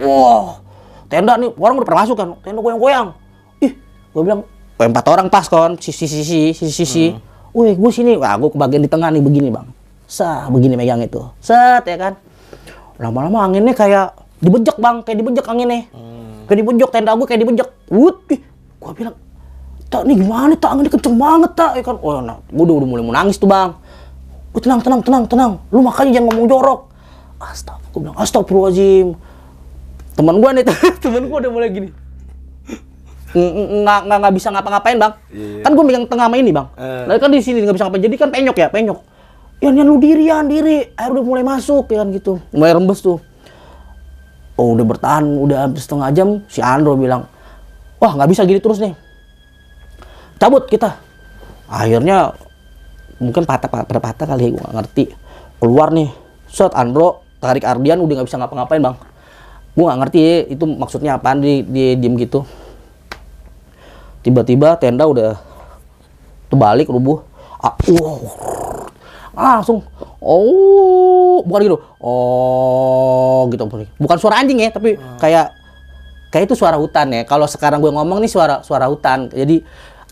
[0.00, 0.60] wah.
[1.06, 2.28] Tenda nih orang udah pernah masuk kan?
[2.42, 3.14] Tenda goyang-goyang.
[3.62, 3.72] Ih
[4.12, 4.42] gue bilang
[4.76, 5.78] "Wah, empat orang pas kon.
[5.78, 7.04] Sisi sisi sisi sisi
[7.54, 8.18] wih gue sini.
[8.18, 9.68] Wah gue kebagian di tengah nih begini bang.
[10.06, 11.22] Sah begini megang itu.
[11.42, 12.12] Set ya kan?
[12.96, 15.04] Lama-lama anginnya kayak dibejek bang.
[15.04, 15.80] Kayak dibejek anginnya.
[16.46, 17.68] Kayak dibejek tenda gue kayak dibejek.
[17.92, 18.40] Wut ih.
[18.80, 19.14] Gue bilang
[19.86, 22.88] tak nih gimana tak anginnya kenceng banget tak ya kan oh nah gue udah, udah
[22.88, 23.70] mulai mau nangis tuh bang
[24.56, 25.52] Gue tenang, tenang, tenang, tenang.
[25.68, 26.88] Lu makanya jangan ngomong jorok.
[27.36, 27.92] Astagfirullah.
[27.92, 29.06] Gue bilang, astagfirullahaladzim.
[30.16, 30.64] Temen gue nih,
[31.04, 31.88] temen gue udah mulai gini.
[33.36, 35.12] Ng- ng- Nggak, nggak, nggak bisa ngapa-ngapain bang.
[35.60, 36.72] Kan gue megang tengah sama ini bang.
[36.72, 37.04] Eh.
[37.04, 38.00] Nah, kan di sini nggak bisa ngapain.
[38.08, 38.98] Jadi kan penyok ya, penyok.
[39.60, 40.88] Ya, Yan lu diri, Yan diri.
[40.96, 42.40] Air udah mulai masuk ya kan gitu.
[42.56, 43.20] Mulai rembes tuh.
[44.56, 46.40] Oh udah bertahan, udah hampir setengah jam.
[46.48, 47.28] Si Andro bilang,
[48.00, 48.96] wah nggak bisa gini terus nih.
[50.36, 51.00] Cabut kita.
[51.66, 52.36] Akhirnya
[53.16, 55.04] mungkin patah patah, patah kali gue gak ngerti.
[55.58, 56.12] Keluar nih.
[56.46, 58.96] Set Andro tarik Ardian udah nggak bisa ngapa-ngapain bang.
[59.76, 62.44] Gue nggak ngerti ya, itu maksudnya apaan di, di diem gitu.
[64.24, 65.36] Tiba-tiba tenda udah
[66.48, 67.22] terbalik rubuh.
[67.56, 68.20] Ah, wow.
[69.36, 69.84] langsung
[70.20, 71.78] oh bukan gitu.
[72.00, 73.68] Oh gitu
[74.00, 75.52] bukan suara anjing ya tapi kayak
[76.32, 77.22] kayak itu suara hutan ya.
[77.28, 79.28] Kalau sekarang gue ngomong nih suara suara hutan.
[79.28, 79.60] Jadi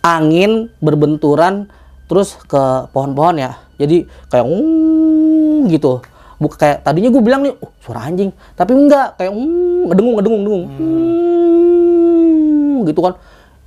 [0.04, 1.72] angin berbenturan
[2.04, 3.56] terus ke pohon-pohon ya.
[3.80, 6.04] Jadi kayak "Mm," gitu.
[6.36, 8.28] Bukan kayak tadinya gue bilang nih "Oh, suara anjing.
[8.52, 10.64] Tapi enggak kayak "Mm," ngedengung ngedengung ngedengung.
[10.68, 13.16] "Mm," gitu kan.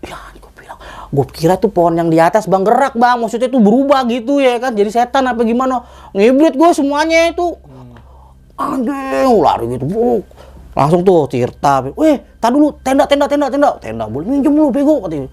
[0.05, 0.77] Ya gue bilang
[1.09, 3.17] gue kira tuh pohon yang di atas bang gerak bang.
[3.17, 4.77] Maksudnya tuh berubah gitu ya kan.
[4.77, 5.81] Jadi setan apa gimana?
[6.13, 7.57] Ngibrit gue semuanya itu.
[8.57, 10.25] Anjing lari gitu buk
[10.77, 11.89] langsung tuh Tirta.
[11.97, 13.69] Weh tar dulu tenda tenda tenda tenda.
[13.81, 15.25] Tenda boleh minjem lu bego katanya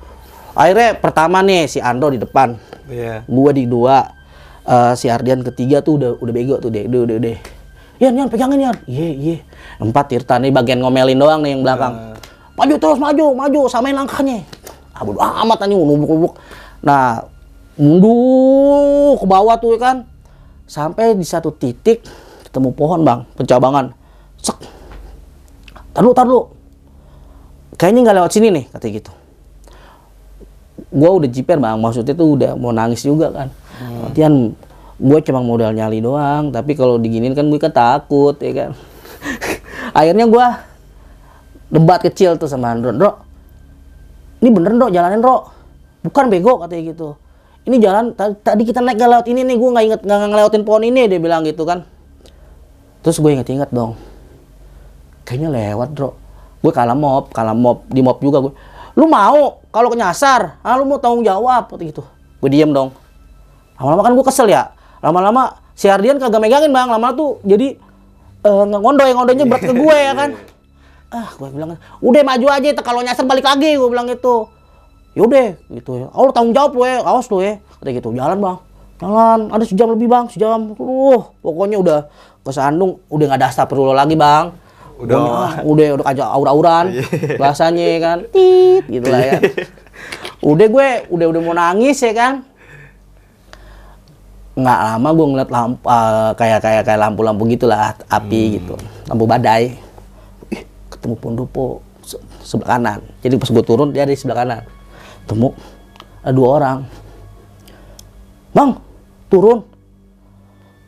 [0.55, 2.55] akhirnya pertama nih si Andro di depan
[2.89, 3.27] Iya.
[3.29, 4.25] gua di dua
[4.65, 7.37] Eh, si Ardian ketiga tuh udah udah bego tuh deh udah udah deh
[8.01, 8.77] Yan, Yan, pegangin Yan.
[8.91, 9.37] Iya, iya.
[9.79, 12.19] Empat Tirta nih bagian ngomelin doang nih yang belakang.
[12.59, 14.43] Maju terus, maju, maju, samain langkahnya.
[14.91, 16.35] Ah, bodo amat nih, nubuk-nubuk.
[16.83, 17.23] Nah,
[17.79, 19.97] mundur ke bawah tuh ya kan.
[20.67, 22.03] Sampai di satu titik
[22.51, 23.95] ketemu pohon, Bang, pencabangan.
[24.43, 24.59] Sek.
[25.95, 26.51] Tar dulu.
[27.79, 29.13] Kayaknya nggak lewat sini nih, katanya gitu
[30.77, 31.77] gue udah jiper bang.
[31.79, 33.49] Maksudnya tuh udah mau nangis juga kan.
[34.11, 34.55] Artian
[34.95, 36.51] gue cuma modal nyali doang.
[36.51, 38.71] Tapi kalau diginin kan gue kan takut ya kan.
[39.99, 40.47] Akhirnya gue
[41.75, 42.95] debat kecil tuh sama Andro.
[42.95, 43.11] Andro
[44.45, 45.51] ini bener Andro jalanin Andro
[46.05, 47.09] bukan bego katanya gitu.
[47.65, 50.63] Ini jalan ta- tadi kita naik gak lewat ini nih gue nggak inget nggak ngelewatin
[50.69, 51.89] pohon ini dia bilang gitu kan.
[53.01, 53.97] Terus gue inget-inget dong.
[55.25, 56.13] Kayaknya lewat bro
[56.65, 58.53] gue kalah mob kalah mob di mob juga gue
[58.95, 59.63] lu mau?
[59.75, 61.71] Kalau kenyasar ah lu mau tanggung jawab.
[61.79, 62.03] Gitu
[62.45, 62.93] gue diem dong.
[63.81, 64.71] Lama-lama kan gue kesel ya.
[65.01, 66.89] Lama-lama si Ardian kagak megangin bang.
[66.91, 67.77] Lama tuh jadi
[68.45, 70.31] eh ngondoy ngondoynya berat ke gue ya kan?
[71.11, 72.69] Ah gue bilang udah maju aja.
[72.81, 74.49] Kalau nyasar balik lagi gue bilang gitu.
[75.15, 76.07] Yaudah gitu ya.
[76.15, 77.03] Oh lu tanggung jawab lu ya.
[77.03, 77.59] Awas lu ya.
[77.81, 78.13] Kata gitu.
[78.13, 78.57] Jalan bang.
[79.01, 79.41] Jalan.
[79.51, 80.25] Ada sejam lebih bang.
[80.31, 80.77] Sejam.
[80.79, 81.99] Uh pokoknya udah
[82.45, 84.53] ke Sandung udah nggak ada astagfirullah lagi bang
[84.95, 85.17] Udah.
[85.19, 86.87] Ah, udah udah aja aur-auran
[87.35, 88.19] bahasanya ya kan.
[88.31, 89.39] Tit gitu lah ya.
[90.45, 92.45] Udah gue udah udah mau nangis ya kan.
[94.55, 98.77] Nggak lama gue ngeliat lampu eh, kayak kayak kayak lampu-lampu gitulah api gitu.
[99.09, 99.73] Lampu badai.
[100.53, 103.01] Ih, ketemu pondopo se- sebelah kanan.
[103.25, 104.63] Jadi pas gue turun dia di sebelah kanan.
[105.25, 105.49] Ketemu
[106.21, 106.79] ada dua orang.
[108.53, 108.71] Bang
[109.33, 109.65] turun.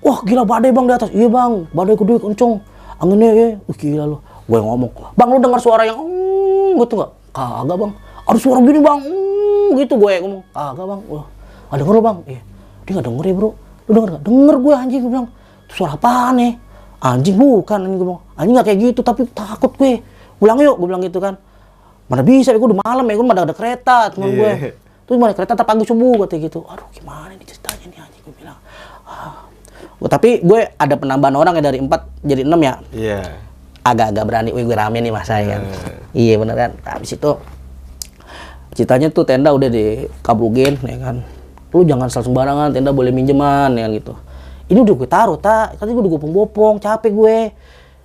[0.04, 1.10] Wah gila badai bang di atas.
[1.16, 2.60] Iya bang badai gede kenceng
[2.96, 4.18] anginnya ya Wih, gila lu.
[4.46, 4.90] Gue ngomong.
[5.14, 7.10] Bang lu dengar suara yang mm, gitu nggak?
[7.34, 7.92] Kagak bang.
[8.26, 10.42] Ada suara gini bang mm, gitu gue ngomong.
[10.50, 11.00] Kagak bang.
[11.10, 11.26] Wah
[11.66, 12.18] nggak denger lu bang?
[12.30, 12.40] Iya.
[12.86, 13.50] Dia nggak denger ya bro.
[13.86, 14.22] Lu denger nggak?
[14.24, 15.28] Denger gue anjing gue bilang.
[15.66, 16.52] "Itu suara apaan nih
[17.02, 18.22] anjing bukan anjing gue bilang.
[18.38, 19.92] Anjing nggak kayak gitu tapi takut gue.
[20.38, 21.34] Pulang yuk gue bilang gitu kan.
[22.06, 24.70] Mana bisa ya gue udah malam ya gue mana ada kereta teman gue Iya.
[25.06, 26.62] terus mana kereta tak pagi subuh katanya gitu.
[26.70, 28.14] Aduh gimana nih ceritanya nih anjing?
[28.14, 28.15] gue.
[29.96, 33.20] Gua- tapi gue ada penambahan orang ya dari empat jadi enam ya Iya.
[33.80, 35.62] agak-agak berani, wih gue rame nih mas saya kan.
[36.10, 36.70] Iya bener kan.
[36.84, 37.30] Habis itu
[38.76, 41.16] ceritanya tuh tenda udah dikabulin ya kan.
[41.72, 44.14] Lu jangan asal sembarangan, tenda boleh minjeman ya kan gitu.
[44.66, 47.38] Ini udah gue taruh tak, tadi gue udah bopong-bopong, capek gue.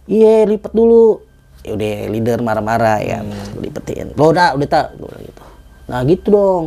[0.07, 1.19] Iya lipat dulu.
[1.61, 3.21] Ya udah leader marah-marah ya,
[3.53, 4.13] gue lipetin.
[4.13, 5.43] Lo udah, udah tak, gue gitu.
[5.89, 6.65] Nah gitu dong.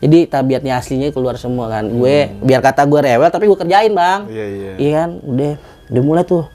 [0.00, 1.84] Jadi tabiatnya aslinya keluar semua kan.
[1.84, 4.20] Gue biar kata gue rewel tapi gue kerjain bang.
[4.32, 4.72] Iya, iya.
[4.80, 5.52] Iya kan, udah,
[5.92, 6.48] udah mulai tuh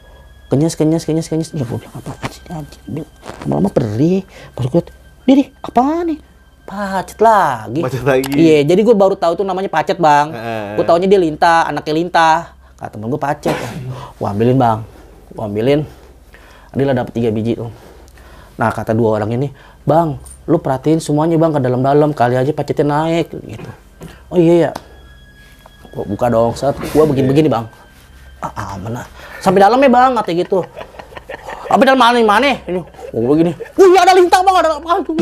[0.50, 1.50] kenyas, kenyas, kenyas, kenyas.
[1.54, 3.06] Ya gue bilang apa sih anjing?
[3.46, 4.26] Lama-lama perih.
[4.58, 4.82] Pas gue,
[5.30, 6.20] Didi, apa nih?
[6.66, 7.82] Pacet lagi.
[7.86, 8.34] Pacet lagi.
[8.34, 10.34] Iya, jadi gue baru tahu tuh namanya pacet bang.
[10.34, 10.82] Heeh.
[10.82, 12.38] Gue taunya dia lintah, anaknya lintah.
[12.82, 13.54] Kata temen gue pacet.
[14.18, 14.82] Gue ambilin bang,
[15.30, 15.82] gue ambilin.
[16.74, 17.70] Adila dapet tiga biji tuh.
[18.58, 19.48] Nah kata dua orang ini,
[19.86, 20.18] bang,
[20.50, 23.70] lu perhatiin semuanya bang ke dalam-dalam kali aja pacetnya naik gitu.
[24.34, 24.72] Oh iya ya.
[25.94, 27.70] Gua buka dong, saat gua begini-begini bang.
[28.42, 29.06] Ah aman lah.
[29.40, 30.66] Sampai dalam ya bang, kata gitu.
[31.70, 32.58] Apa dalam mana mana?
[32.66, 32.82] Ini,
[33.14, 33.54] gua begini.
[33.78, 35.16] Wih ada lintah bang, ada aduh,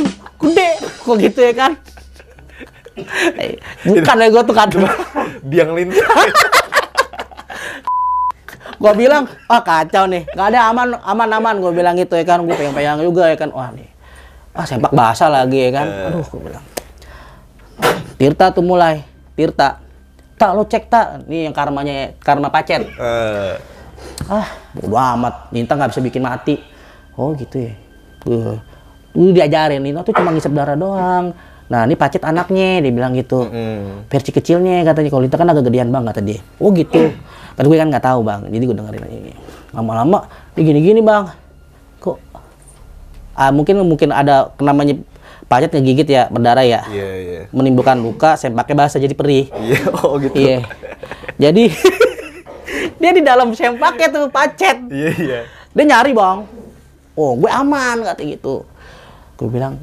[0.47, 0.69] gede.
[1.03, 1.71] Kok gitu ya kan?
[3.37, 4.67] Eh, Bukan ya gua tuh kan.
[5.43, 6.07] Biang lintah.
[8.83, 12.43] gua bilang ah kacau nih nggak ada aman aman aman gua bilang gitu ya kan
[12.43, 13.87] gua pengen pengen juga ya kan wah nih
[14.53, 15.87] ah sempak basah lagi ya kan?
[16.13, 16.65] Aduh gua bilang.
[18.21, 19.01] Tirta tuh mulai
[19.33, 19.81] Tirta.
[20.37, 21.25] Tak lo cek tak.
[21.25, 22.85] Nih yang karmanya karma pacet.
[22.85, 23.53] Eh,
[24.29, 25.49] ah bodo amat.
[25.49, 26.61] Ninta nggak bisa bikin mati.
[27.17, 27.73] Oh gitu ya.
[28.23, 28.57] Gue
[29.13, 31.33] lu diajarin Ninta tuh cuma ngisep darah doang.
[31.69, 33.49] Nah ini pacet anaknya dia bilang gitu.
[33.49, 34.05] Mm.
[34.09, 35.09] versi kecilnya katanya.
[35.09, 36.39] Kalau Ninta kan agak gedean bang kata dia.
[36.61, 37.09] Oh gitu.
[37.53, 38.41] Tapi gue kan nggak tahu bang.
[38.49, 39.33] Jadi gue dengerin ini.
[39.73, 41.25] Lama-lama dia gini-gini bang
[43.33, 44.97] ah, mungkin mungkin ada namanya
[45.45, 47.41] pacet ngegigit ya berdarah ya Iya, iya.
[47.51, 50.33] menimbulkan luka sempaknya basah jadi perih Iya, oh gitu.
[50.33, 50.57] Iya.
[51.37, 51.63] Jadi
[53.01, 54.77] dia di dalam sempaknya tuh pacet.
[54.89, 55.39] Iya, iya.
[55.73, 56.45] Dia nyari bang.
[57.13, 58.65] Oh gue aman kata gitu.
[59.37, 59.77] Gue bilang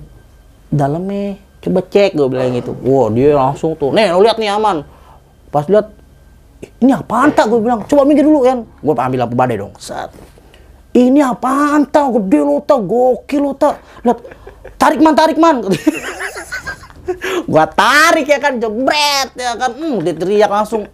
[0.70, 2.72] dalamnya coba cek gue bilang gitu.
[2.82, 3.92] Wah dia langsung tuh.
[3.92, 4.82] Nih lo lihat nih aman.
[5.50, 5.90] Pas lihat
[6.62, 7.82] "Ih, ini apaan tak gue bilang.
[7.86, 8.64] Coba minggir dulu kan.
[8.80, 9.74] Gue ambil lampu badai dong.
[9.78, 10.10] Set.
[10.90, 13.78] Ini apaan tak gede lo tak gokil lo tak.
[14.02, 14.18] Lihat
[14.74, 15.62] tarik man tarik man.
[17.50, 18.58] gua tarik ya kan.
[18.58, 19.70] Jebret ya kan.
[19.78, 20.90] Hmm dia teriak langsung.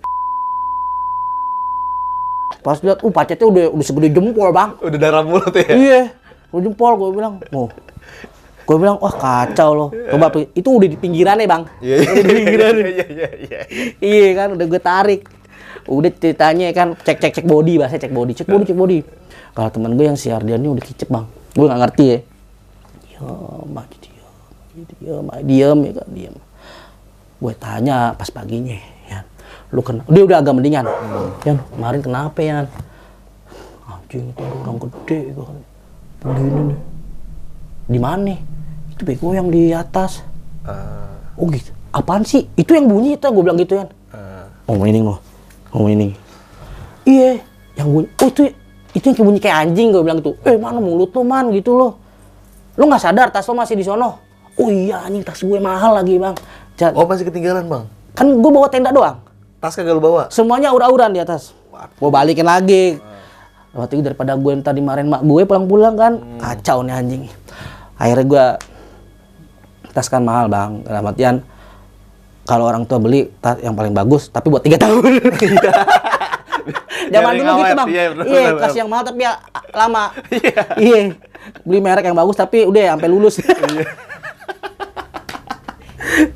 [2.61, 4.77] Pas lihat uh pacetnya udah udah segede jempol bang.
[4.85, 5.69] Udah darah mulut ya?
[5.73, 6.03] iya.
[6.53, 7.41] Udah jempol gue bilang.
[7.57, 7.73] Oh.
[8.67, 11.63] Gue bilang wah kacau loh coba pi- itu udah di pinggirannya bang.
[11.79, 13.61] Iya, iya, udah di pinggirannya iya, iya, iya.
[14.03, 14.31] iya.
[14.35, 14.49] Kan.
[14.59, 15.23] Udah gue tarik.
[15.89, 16.93] Udah ceritanya kan.
[17.01, 18.99] Cek cek cek body bahasa cek body cek body cek body
[19.57, 21.25] kalau teman gue yang si Ardian ini udah kicep bang.
[21.57, 22.19] Gue nggak ngerti ya.
[23.17, 24.17] Diam aja diam
[25.01, 26.09] diam aja, diam ya kan?
[26.13, 26.37] Diam
[27.37, 29.21] gue tanya pas paginya ya
[29.69, 30.85] lu kena dia udah agak mendingan.
[31.45, 32.65] Yan kemarin kenapa ya
[33.87, 35.57] anjing itu orang gede gue kan.
[36.27, 36.81] Begini nih
[37.87, 38.35] di mana?
[38.91, 40.25] Itu bego yang di atas.
[40.67, 41.71] Ah, oh gitu?
[41.93, 42.49] Apaan sih?
[42.57, 44.49] Itu yang bunyi itu gue bilang gitu kan ah.
[44.67, 45.19] ngomong ini loh
[45.73, 46.09] ngomong ini.
[47.05, 47.45] Iya
[47.77, 48.09] yang bunyi.
[48.17, 48.43] Oh itu
[48.97, 50.33] itu yang bunyi kayak anjing gue bilang gitu.
[50.43, 52.01] Eh mana mulut lo man gitu loh.
[52.75, 54.17] Lo nggak sadar tas lo masih di sono?
[54.57, 56.33] Oh iya anjing tas gue mahal lagi bang.
[56.75, 57.85] Ja- Oh masih ketinggalan bang?
[58.13, 59.21] kan gue bawa tenda doang.
[59.59, 60.29] Tas kagak lu bawa?
[60.31, 61.53] semuanya aur-auran di atas.
[61.95, 62.97] Gue balikin lagi.
[63.71, 66.13] Waktu itu daripada gue yang tadi marahin mak gue pulang-pulang kan?
[66.39, 67.23] Kacau nih anjing.
[67.95, 68.45] Akhirnya gue
[69.93, 70.81] tas kan mahal bang.
[70.83, 71.37] Dalam artian
[72.45, 75.21] kalau orang tua beli tas yang paling bagus tapi buat tiga tahun
[77.13, 78.73] zaman Biar dulu gitu bang iya, bener, iya bener.
[78.77, 79.33] yang mahal tapi ya
[79.75, 80.05] lama
[80.81, 81.01] iya
[81.63, 83.87] beli merek yang bagus tapi udah sampai lulus Iya.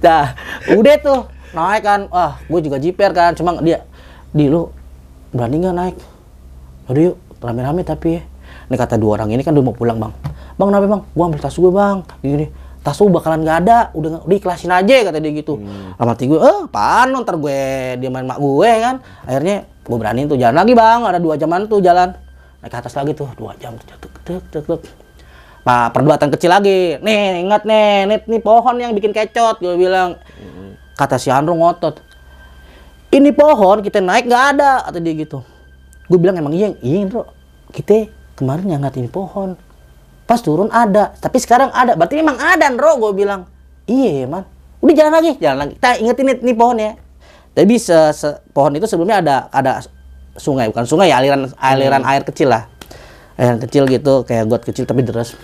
[0.00, 0.36] Nah,
[0.76, 1.20] udah tuh
[1.56, 3.84] naik kan, wah gue juga jiper kan, cuma dia
[4.30, 4.68] di lu
[5.32, 5.96] berani nggak naik?
[6.90, 8.22] Yaudah yuk, rame-rame tapi ya.
[8.70, 10.12] Ini kata dua orang ini kan udah mau pulang bang.
[10.54, 11.02] Bang kenapa bang?
[11.14, 11.96] Gua ambil tas gue bang.
[12.22, 12.46] Gini,
[12.82, 15.58] tas lu bakalan nggak ada, udah udah ikhlasin aja kata dia gitu.
[15.98, 17.60] Lama hati gue, eh apaan ntar gue
[17.98, 18.96] dia main mak gue kan.
[19.26, 19.56] Akhirnya
[19.90, 22.14] gue berani tuh jalan lagi bang, ada dua jaman tuh jalan.
[22.62, 24.80] Naik ke atas lagi tuh, dua jam tuh, tek tek tek tek.
[25.60, 26.96] Pak, perdebatan kecil lagi.
[27.02, 29.60] Nih, ingat nih, nih, nih pohon yang bikin kecot.
[29.60, 30.16] Gue bilang,
[30.96, 32.00] kata si Andro ngotot.
[33.10, 35.44] Ini pohon kita naik nggak ada, kata dia gitu.
[36.08, 37.28] Gue bilang emang iya, iya Andro.
[37.74, 39.58] Kita kemarin yang ini pohon.
[40.24, 41.98] Pas turun ada, tapi sekarang ada.
[41.98, 42.96] Berarti memang ada, Andro.
[42.96, 43.44] Gue bilang,
[43.84, 44.46] iya man.
[44.80, 45.74] Udah jalan lagi, jalan lagi.
[45.76, 46.92] Kita ingetin nih, nih pohon ya.
[47.50, 49.82] Tapi se, se- pohon itu sebelumnya ada ada
[50.38, 52.70] sungai, bukan sungai ya, aliran aliran air kecil lah.
[53.40, 55.34] Yang kecil gitu kayak got kecil tapi deras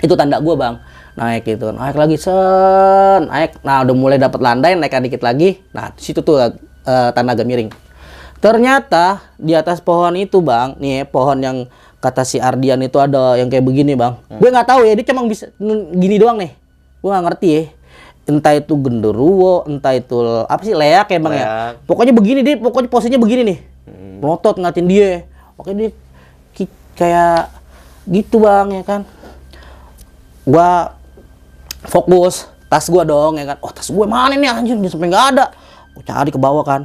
[0.00, 0.74] itu tanda gua bang.
[1.18, 3.60] Naik gitu naik lagi sen naik.
[3.66, 5.60] Nah udah mulai dapat landai naik dikit lagi.
[5.74, 7.68] Nah situ tuh eh, tanda agak miring.
[8.40, 11.68] Ternyata di atas pohon itu bang nih pohon yang
[12.00, 14.16] kata si Ardian itu ada yang kayak begini bang.
[14.40, 15.52] Gue nggak tahu ya dia cuma bisa
[15.92, 16.56] gini doang nih.
[17.04, 17.62] Gue nggak ngerti ya
[18.28, 21.46] entah itu genderuwo entah itu apa sih leak ya bang ya?
[21.88, 23.58] Pokoknya begini dia pokoknya posisinya begini nih.
[24.20, 25.24] Melotot ngatin dia.
[25.56, 25.90] Oke dia
[26.96, 27.48] kayak
[28.04, 29.00] gitu bang ya kan?
[30.44, 30.92] Gua
[31.88, 33.56] fokus tas gua dong ya kan?
[33.64, 35.50] Oh tas gue mana nih anjir dia sampai nggak ada.
[35.96, 36.84] Gua cari ke bawah kan?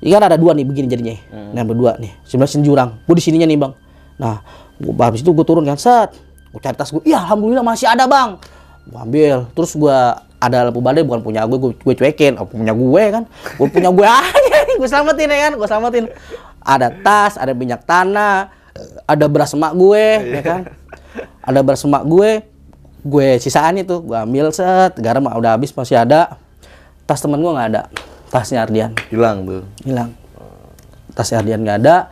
[0.00, 1.16] Ini kan ada dua nih begini jadinya.
[1.52, 2.12] Yang berdua nih.
[2.24, 2.96] Sebelah sini jurang.
[3.04, 3.72] Gua di sininya nih bang.
[4.16, 4.40] Nah
[4.80, 5.76] gua habis itu gua turun kan?
[5.76, 6.16] Set.
[6.50, 7.04] Gua cari tas gua.
[7.04, 8.40] Iya alhamdulillah masih ada bang.
[8.88, 9.44] Gua ambil.
[9.52, 13.24] Terus gua ada lampu badai bukan punya gue, gue, gue cuekin, oh, punya gue kan,
[13.28, 16.04] gue punya gue aja, gue selamatin ya kan, gue selamatin.
[16.64, 18.48] Ada tas, ada minyak tanah,
[19.04, 20.60] ada beras emak gue, ya kan,
[21.44, 22.30] ada beras emak gue,
[23.04, 26.40] gue sisaan itu, gue ambil set, garam udah habis masih ada,
[27.04, 27.82] tas temen gue nggak ada,
[28.32, 28.96] tasnya Ardian.
[29.12, 29.62] Hilang tuh.
[29.84, 30.16] hilang,
[31.12, 32.08] tasnya Ardian nggak ada,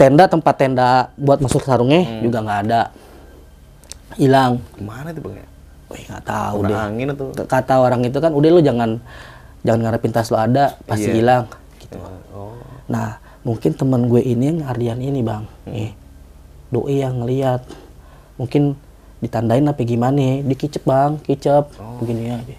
[0.00, 2.80] tenda tempat tenda buat masuk sarungnya juga nggak ada,
[4.16, 5.49] hilang, Ke mana tuh bang ya?
[5.90, 6.76] Wih nggak tahu deh.
[6.78, 7.34] Angin atau?
[7.34, 9.02] Kata orang itu kan udah lu jangan
[9.66, 11.16] jangan ngarepin tas lo ada pasti Iya.
[11.18, 11.44] hilang
[11.82, 11.98] gitu.
[12.32, 12.54] Oh.
[12.86, 15.90] Nah mungkin teman gue ini yang Ardian ini bang, nih
[16.70, 17.64] doi yang ngeliat
[18.38, 18.78] mungkin
[19.20, 21.68] ditandain apa gimana ya, dikicep bang, kicep
[22.00, 22.56] begini aja.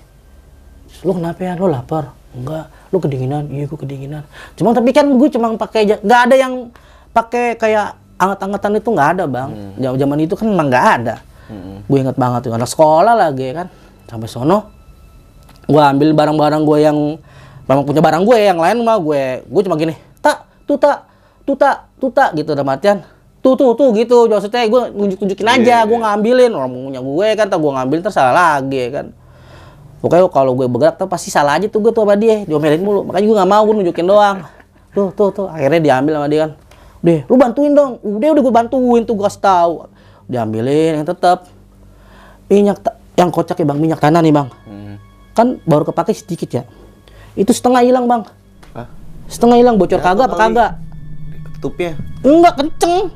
[0.91, 1.54] Terus, Lu kenapa ya?
[1.58, 2.13] Lu lapar?
[2.38, 2.70] Enggak.
[2.94, 3.48] Lu kedinginan?
[3.50, 4.24] Iya gue kedinginan.
[4.54, 6.70] Cuma tapi kan gue cuma pakai nggak ada yang
[7.15, 9.50] pakai kayak anget-angetan itu nggak ada bang.
[9.80, 11.15] Zaman zaman itu kan emang nggak ada.
[11.86, 13.68] Gue inget banget tuh anak sekolah lagi ya kan.
[14.08, 14.82] Sampai sono
[15.72, 16.98] gue ambil barang-barang gue yang
[17.70, 21.08] memang punya barang gue yang lain mah gue gue cuma gini tak tuh tak
[21.48, 23.06] tuh tak tuh tak gitu dalam artian
[23.40, 27.48] tuh tuh tuh gitu maksudnya gue nunjuk nunjukin aja gue ngambilin orang punya gue kan
[27.48, 29.08] tak gue ngambilin terus salah lagi ya kan?
[30.02, 33.06] Pokoknya kalau gue bergerak tuh pasti salah aja tuh gue tuh sama dia diomelin mulu
[33.06, 34.38] makanya gue nggak mau gue nunjukin doang.
[34.92, 36.52] Tuh tuh tuh akhirnya diambil sama dia kan.
[37.02, 38.02] Deh lu bantuin dong.
[38.02, 39.74] Udah udah gue bantuin tuh gue kasih tahu
[40.32, 41.52] diambilin yang tetap
[42.48, 42.80] minyak
[43.20, 44.48] yang kocak ya bang minyak tanah nih bang.
[44.67, 44.96] Hmm.
[45.32, 46.63] kan baru kepake sedikit ya.
[47.36, 48.24] Itu setengah hilang bang.
[48.76, 48.88] Hah?
[49.32, 50.72] setengah hilang bocor kagak apa kagak?
[51.60, 51.96] Tutupnya?
[52.24, 53.12] enggak kenceng.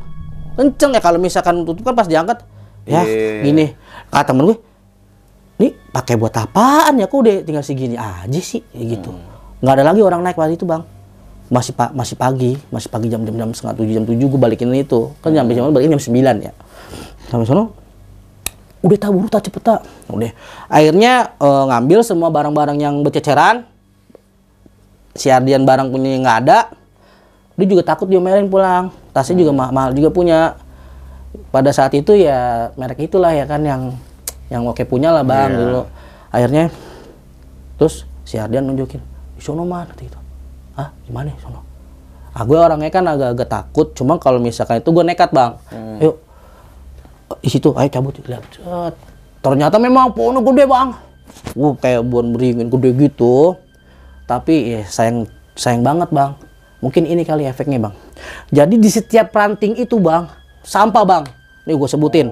[0.55, 2.43] Kenceng ya kalau misalkan tutup kan pas diangkat.
[2.87, 3.43] Ya Iya.
[3.43, 3.65] gini.
[4.11, 4.57] Kata temen gue
[5.55, 9.15] nih pakai buat apaan ya kok udah tinggal segini aja sih Kayak gitu
[9.63, 10.83] nggak ada lagi orang naik waktu itu bang.
[11.47, 12.59] Masih pa masih pagi.
[12.71, 15.11] Masih pagi jam jam jam setengah tujuh jam tujuh gue balikin itu.
[15.23, 16.51] Kan sampai jam balikin jam sembilan ya
[17.27, 17.73] sampai sono?
[18.81, 19.79] Udah tak buru tak cepet tak.
[20.07, 20.29] Udah.
[20.69, 23.65] Akhirnya eh, ngambil semua barang-barang yang berceceran.
[25.15, 26.59] Si Ardian barang punya nggak ada.
[27.55, 28.91] Dia juga takut diomelin pulang.
[29.09, 30.59] Tasnya juga ma- mahal juga punya.
[31.51, 33.95] Pada saat itu ya merek itulah ya kan yang
[34.47, 35.57] yang oke punya lah bang Iya.
[35.57, 35.81] dulu.
[36.29, 36.63] Akhirnya
[37.75, 38.99] terus si Ardian nunjukin
[39.35, 40.19] di sono mana gitu.
[40.75, 41.63] Ah gimana sono?
[42.35, 43.87] Ah gue orangnya kan agak-agak takut.
[43.95, 45.55] Cuma kalau misalkan itu gue nekat bang.
[46.03, 46.19] Yuk
[47.41, 48.43] di situ ayo cabut lihat
[49.41, 50.89] ternyata memang pohonnya gede bang
[51.53, 53.57] Wah kayak buan beringin gede gitu
[54.25, 56.33] tapi ya sayang sayang banget bang
[56.81, 57.93] mungkin ini kali efeknya bang
[58.49, 60.29] jadi di setiap ranting itu bang
[60.65, 61.23] sampah bang
[61.65, 62.29] nih gue sebutin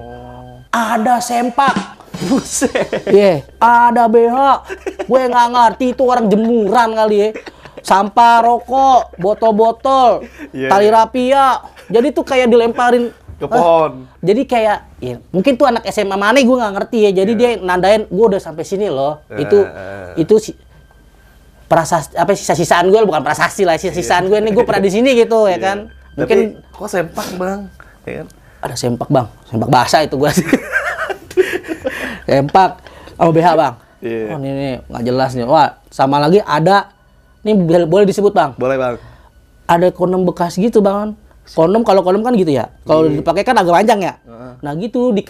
[0.74, 3.10] ada sempak Buset.
[3.10, 4.38] Iya, ada BH.
[5.10, 7.28] Gue nggak ngerti itu orang jemuran kali ya.
[7.84, 10.94] Sampah rokok, botol-botol, Iya, tali iya.
[10.94, 11.46] rapia.
[11.90, 14.06] Jadi tuh kayak dilemparin Ke pohon.
[14.18, 17.10] jadi kayak ya, mungkin tuh anak SMA mana gue nggak ngerti ya.
[17.14, 19.20] Jadi dia nandain gue udah sampai sini loh.
[19.28, 20.22] Itu Eh.
[20.22, 20.50] itu si
[21.64, 25.44] prasasti apa sisa-sisaan gue bukan prasasti lah sisa-sisaan gue nih gue pernah di sini gitu
[25.44, 25.78] ya kan.
[26.14, 27.60] Mungkin Tapi kok sempak bang?
[28.04, 28.26] Ya kan?
[28.60, 30.30] ada sempak bang, sempak basah itu gue
[32.24, 32.70] sempak
[33.12, 33.74] sama BH bang.
[33.98, 34.24] Iya.
[34.28, 35.44] Oh ini nih nggak jelas nih.
[35.44, 36.92] Wah sama lagi ada
[37.40, 38.52] nih boleh- boleh disebut bang.
[38.54, 38.94] Boleh bang.
[39.64, 41.16] Ada kondom bekas gitu bang.
[41.44, 42.72] Kondom kalau kondom kan gitu ya.
[42.82, 44.14] Kalau dipakai kan agak panjang ya.
[44.60, 45.20] Nah gitu di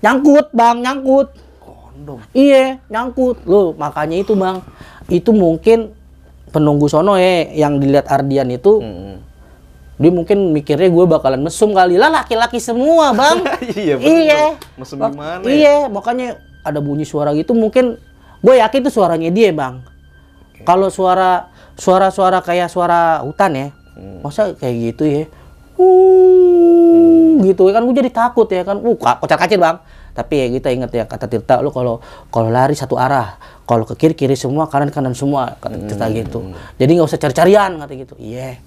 [0.00, 1.28] nyangkut bang nyangkut.
[1.60, 2.18] Kondom.
[2.32, 3.44] Iya nyangkut.
[3.44, 4.64] Loh makanya itu bang.
[5.08, 5.92] Itu mungkin
[6.48, 9.20] penunggu sono ya yang dilihat Ardian itu Hmm.
[9.98, 13.42] dia mungkin mikirnya gue bakalan mesum kali lah laki-laki semua bang
[13.76, 14.42] Iya, iya
[14.78, 15.50] Mesum gimana ya?
[15.50, 17.98] iya makanya ada bunyi suara gitu mungkin
[18.40, 19.82] gue yakin itu suaranya dia bang
[20.62, 24.22] kalau suara suara-suara kayak suara hutan ya Hmm.
[24.22, 25.28] masa kayak gitu ya uh,
[27.48, 28.76] gitu kan gue jadi takut ya kan.
[28.76, 29.80] Uh kocar kacir bang.
[30.12, 32.02] Tapi ya kita ingat ya kata Tirta lu kalau
[32.34, 33.38] kalau lari satu arah
[33.70, 36.14] kalau ke kiri kiri semua kanan kanan semua kata Tirta Hmm.
[36.18, 36.38] gitu.
[36.76, 38.14] Jadi nggak usah cari-carian kata gitu.
[38.18, 38.58] Iya.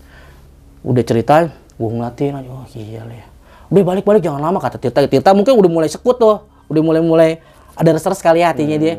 [0.82, 3.28] Udah cerita gue ngeliatin aja oh iya lah ya.
[3.67, 5.04] Udah balik balik jangan lama kata Tirta.
[5.06, 6.41] Tirta mungkin udah mulai sekut tuh
[6.72, 7.30] udah mulai mulai
[7.76, 8.96] ada res kali ya hatinya dia.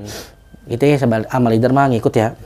[0.69, 2.37] Gitu ya sama, sama leader mah ngikut ya.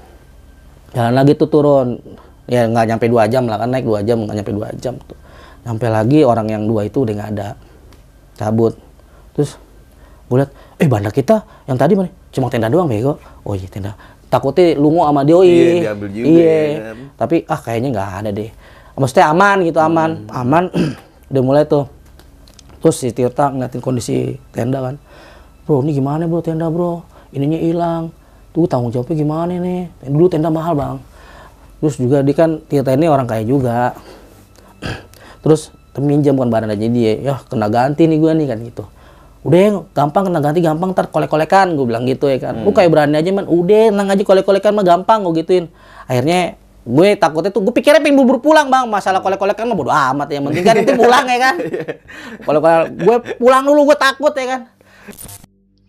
[0.94, 1.98] Jalan lagi tuh turun.
[2.46, 5.18] Ya nggak nyampe dua jam lah kan naik dua jam nggak nyampe dua jam tuh
[5.66, 7.48] nyampe lagi orang yang dua itu udah nggak ada.
[8.38, 8.78] Cabut.
[9.34, 9.58] Terus
[10.30, 12.10] gue liat eh bandar kita yang tadi mana?
[12.30, 13.18] Cuma tenda doang bego.
[13.42, 13.98] Oh iya tenda.
[14.30, 16.58] Takutnya lungo sama dia Iya, diambil juga iya.
[16.58, 16.96] ya kan.
[17.14, 18.50] tapi ah kayaknya nggak ada deh.
[18.96, 20.10] Maksudnya aman gitu aman.
[20.30, 20.40] Hmm.
[20.46, 20.64] aman.
[21.34, 21.84] Udah mulai tuh.
[22.82, 24.94] Terus si Tirta ngeliatin kondisi tenda kan.
[25.66, 27.02] Bro ini gimana bro tenda bro?
[27.34, 28.14] Ininya hilang.
[28.54, 29.90] Tuh tanggung jawabnya gimana nih?
[30.06, 30.96] Dulu tenda mahal bang.
[31.82, 33.94] Terus juga dia kan Tirta ini orang kaya juga
[35.46, 35.70] terus
[36.02, 36.86] minjam bukan barang aja.
[36.90, 38.84] Dia ya kena ganti nih gue nih kan gitu.
[39.46, 42.66] Udah ya, gampang kena ganti gampang ntar kolek-kolekan gue bilang gitu ya kan.
[42.66, 43.46] Lu kayak berani aja man.
[43.46, 45.70] Udah nang aja kolek-kolekan mah gampang gue gituin.
[46.10, 48.90] Akhirnya gue takutnya tuh gue pikirnya pengen buru-buru pulang bang.
[48.90, 50.42] Masalah kolek-kolekan mah bodo amat ya.
[50.42, 51.54] Penting kan itu pulang ya kan.
[52.50, 54.60] Kalau gue pulang dulu gue takut ya kan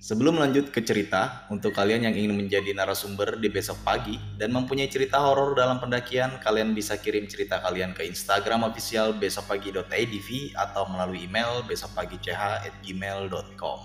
[0.08, 4.88] Sebelum lanjut ke cerita, untuk kalian yang ingin menjadi narasumber di besok pagi dan mempunyai
[4.88, 11.28] cerita horor dalam pendakian, kalian bisa kirim cerita kalian ke Instagram official besokpagi.idv atau melalui
[11.28, 13.80] email besokpagi.ch@gmail.com.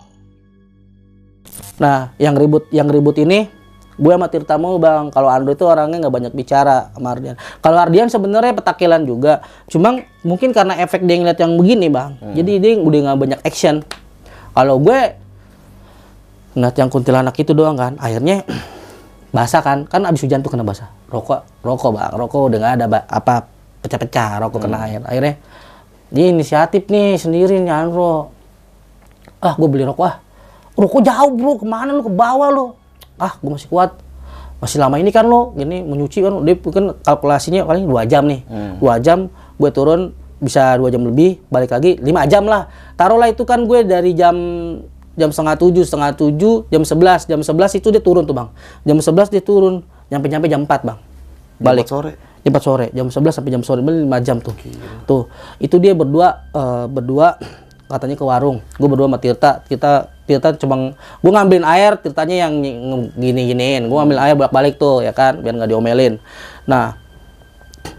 [1.83, 3.51] Nah, yang ribut yang ribut ini
[3.99, 5.11] gue sama Tirta mau bang.
[5.11, 7.35] Kalau Andro itu orangnya nggak banyak bicara sama Ardian.
[7.59, 9.43] Kalau Ardian sebenarnya petakilan juga.
[9.67, 12.15] Cuma mungkin karena efek dia ngeliat yang begini bang.
[12.39, 13.83] Jadi dia udah nggak banyak action.
[14.55, 15.19] Kalau gue
[16.53, 17.97] ngeliat yang kuntilanak itu doang kan.
[17.97, 18.45] Akhirnya
[19.37, 19.85] basah kan.
[19.89, 20.89] Kan abis hujan tuh kena basah.
[21.09, 22.13] Rokok, rokok bang.
[22.13, 23.49] Rokok udah nggak ada ba- apa
[23.85, 24.41] pecah-pecah.
[24.47, 25.01] Rokok kena air.
[25.05, 25.35] Akhirnya
[26.13, 28.29] dia inisiatif nih sendiri nih Andro.
[29.43, 30.21] Ah, gue beli rokok ah.
[30.73, 32.67] Rokok jauh bro, ke mana lu ke bawah lu?
[33.19, 33.97] Ah, gue masih kuat.
[34.63, 38.47] Masih lama ini kan lo, gini menyuci kan, dia kan kalkulasinya paling dua jam nih,
[38.79, 39.27] dua jam
[39.59, 42.71] gue turun bisa dua jam lebih, balik lagi lima jam lah.
[42.95, 44.39] Taruhlah itu kan gue dari jam
[45.13, 48.49] jam setengah tujuh, setengah tujuh, jam sebelas, jam sebelas itu dia turun tuh bang.
[48.89, 50.99] Jam sebelas dia turun, nyampe-nyampe jam 4 bang.
[51.61, 52.13] Balik Jam 4 sore?
[52.43, 54.55] Jam 4 sore, jam 11 sampai jam sore, beli 5 jam tuh.
[55.07, 55.23] Tuh,
[55.63, 57.37] itu dia berdua eh, berdua
[57.93, 58.65] katanya ke warung.
[58.81, 62.65] Gue berdua sama Tirta, kita Tirta cuma gue ngambilin air, Tirtanya yang
[63.15, 63.87] gini-giniin.
[63.87, 66.17] Gue ngambil air bolak-balik tuh ya kan, biar nggak diomelin.
[66.65, 66.97] Nah,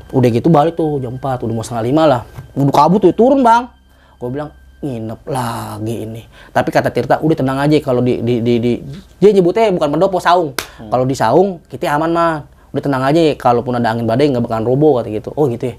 [0.10, 2.22] udah gitu balik tuh jam 4, udah mau setengah lima lah.
[2.58, 3.70] Udah kabut tuh turun bang.
[4.18, 4.52] Gue bilang
[4.84, 6.22] nginep lagi ini.
[6.52, 8.82] Tapi kata Tirta, udah tenang aja kalau di, di, di, di-
[9.18, 10.52] dia nyebutnya bukan pendopo saung.
[10.84, 12.34] Kalau di saung kita aman mah.
[12.74, 15.76] udah tenang aja kalaupun ada angin badai nggak bakalan roboh kata gitu oh gitu ya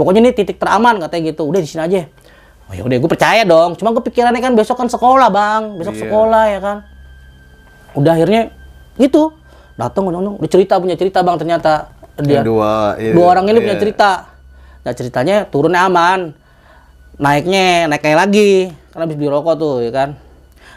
[0.00, 2.08] pokoknya ini titik teraman katanya gitu udah di sini aja
[2.64, 5.92] oh ya udah gue percaya dong cuma gue pikirannya kan besok kan sekolah bang besok
[5.92, 6.08] Iya.
[6.08, 6.76] sekolah ya kan
[8.00, 8.42] udah akhirnya
[8.96, 9.36] gitu
[9.76, 13.12] datang udah, udah cerita punya cerita bang ternyata dia Yang dua, iya.
[13.12, 13.82] dua orang ini punya Iya.
[13.84, 14.10] cerita
[14.80, 16.32] nah ceritanya turunnya aman
[17.18, 18.50] naiknya naik kayak lagi.
[18.90, 20.08] Karena habis beli rokok tuh ya kan?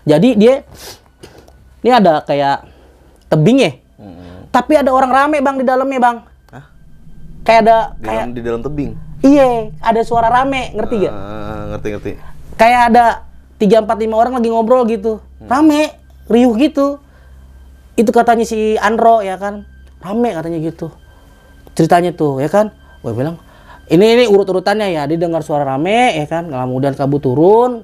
[0.03, 0.65] Jadi dia
[1.81, 2.65] ini ada kayak
[3.27, 3.71] tebing ya?
[4.51, 6.17] Tapi ada orang rame bang di dalamnya bang.
[6.51, 6.63] Hah?
[7.41, 8.91] kayak ada Di kayak dalam, di dalam tebing.
[9.21, 12.11] iya ada suara rame ngerti gak Ah, ngerti ngerti.
[12.53, 13.05] kayak ada
[13.55, 15.21] tiga empat lima orang lagi ngobrol gitu.
[15.41, 15.93] Rame
[16.27, 16.99] riuh gitu.
[17.93, 19.63] Itu katanya si Andro ya kan?
[20.01, 20.89] Rame katanya gitu.
[21.71, 22.73] Ceritanya tuh ya kan?
[22.99, 23.39] Gue bilang
[23.91, 25.03] ini ini urut-urutannya ya.
[25.03, 26.47] Dia dengar suara rame ya kan?
[26.47, 27.83] Kemudian kabut turun.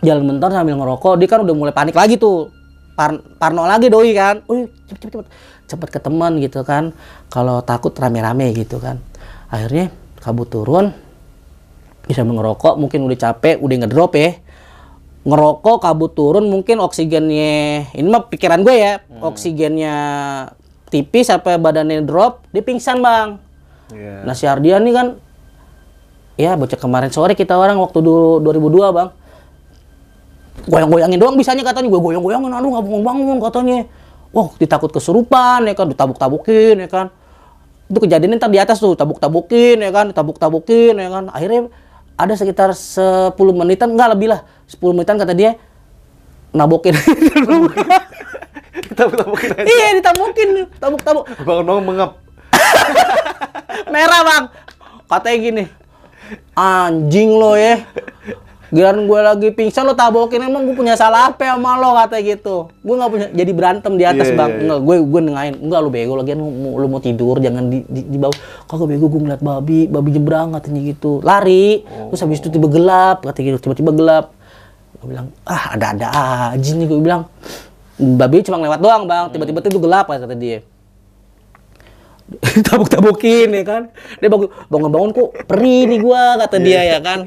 [0.00, 1.20] Jalan bentar sambil ngerokok.
[1.20, 2.48] Dia kan udah mulai panik lagi tuh.
[2.96, 4.40] Par- Parno lagi doi kan?
[4.48, 5.26] Wih, cepet cepet cepet.
[5.68, 6.96] Cepet ke teman gitu kan.
[7.28, 8.96] Kalau takut rame-rame gitu kan.
[9.52, 9.92] Akhirnya
[10.24, 10.96] kabut turun.
[12.08, 14.40] Bisa ngerokok mungkin udah capek udah ngedrop ya.
[15.28, 19.04] Ngerokok kabut turun mungkin oksigennya ini mah pikiran gue ya.
[19.20, 19.94] Oksigennya
[20.90, 23.38] tipis sampai badannya drop dia pingsan bang
[23.90, 24.24] Iya.
[24.24, 25.06] nah si Ardian nih kan
[26.40, 29.08] ya bocah kemarin sore kita orang waktu dulu 2002 bang
[30.70, 33.78] goyang-goyangin doang bisanya katanya gue goyang-goyangin aduh nggak bangun-bangun katanya
[34.30, 37.06] wah ditakut kesurupan ya kan ditabuk-tabukin ya kan
[37.90, 41.68] itu kejadiannya ntar di atas tuh tabuk-tabukin ya kan ditabuk-tabukin ya kan akhirnya
[42.14, 45.58] ada sekitar 10 menitan enggak lebih lah 10 menitan kata dia
[46.54, 46.94] nabokin
[49.30, 49.64] mungkin aja.
[49.66, 52.10] iya ditabukin tabuk-tabuk Bangun bangun mengap.
[53.94, 54.44] merah bang.
[55.06, 55.64] Katanya gini
[56.54, 57.82] anjing lo ya.
[58.70, 60.46] Giliran gue lagi pingsan lo tabokin.
[60.46, 61.90] Emang gue punya salah apa sama lo?
[61.98, 62.70] Katanya gitu.
[62.86, 64.50] Gue nggak punya jadi berantem di atas Iya, bang.
[64.54, 64.60] iya.
[64.62, 65.54] Enggak, gue gue nengahin.
[65.58, 66.38] Enggak lo bego lagi.
[66.38, 68.36] Mau- lu mau tidur jangan di, di, di bawah.
[68.70, 69.90] Kagak bego gue ngeliat babi.
[69.90, 71.18] Babi nyebrang katanya gitu.
[71.26, 71.82] Lari.
[71.82, 73.58] Terus habis itu tiba gelap katanya gitu.
[73.66, 74.24] Tiba-tiba gelap.
[75.02, 76.06] Gue bilang ah ada-ada
[76.54, 77.26] aja nih gue bilang.
[77.98, 79.34] Babi cuma lewat doang bang.
[79.34, 80.62] Tiba-tiba itu gelap kata dia
[82.66, 83.82] tabuk-tabukin ya kan?
[84.22, 87.26] Dia bangun bangun-bangun kok perih nih gua kata dia ya kan?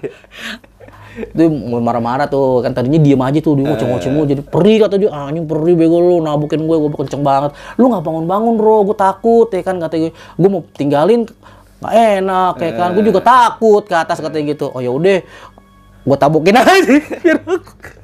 [1.14, 4.95] Dia mulai marah-marah tuh kan tadinya diem aja tuh dia ngoceh-ngoceh mulu jadi perih kata
[4.97, 5.10] dia.
[5.14, 7.54] Ah, anjing perih bego lu nabukin gue gue kenceng banget.
[7.78, 9.78] Lu nggak bangun-bangun bro gue takut ya kan?
[9.78, 11.28] Kata gue gue mau tinggalin
[11.84, 11.93] nggak
[12.24, 12.89] enak ya kan?
[12.97, 14.74] Gue juga takut ke atas katanya gitu.
[14.74, 15.22] Oh ya udah
[16.04, 16.97] gue tabukin aja.
[17.22, 17.38] Biar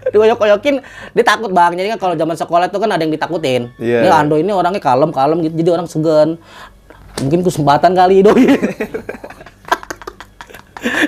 [0.10, 0.76] dikoyok-koyokin
[1.18, 3.74] dia takut bang jadi kan kalau zaman sekolah itu kan ada yang ditakutin.
[3.82, 4.14] Dia iya.
[4.14, 6.38] Ando ini orangnya kalem kalem gitu jadi orang segan
[7.18, 8.46] mungkin kesempatan kali doi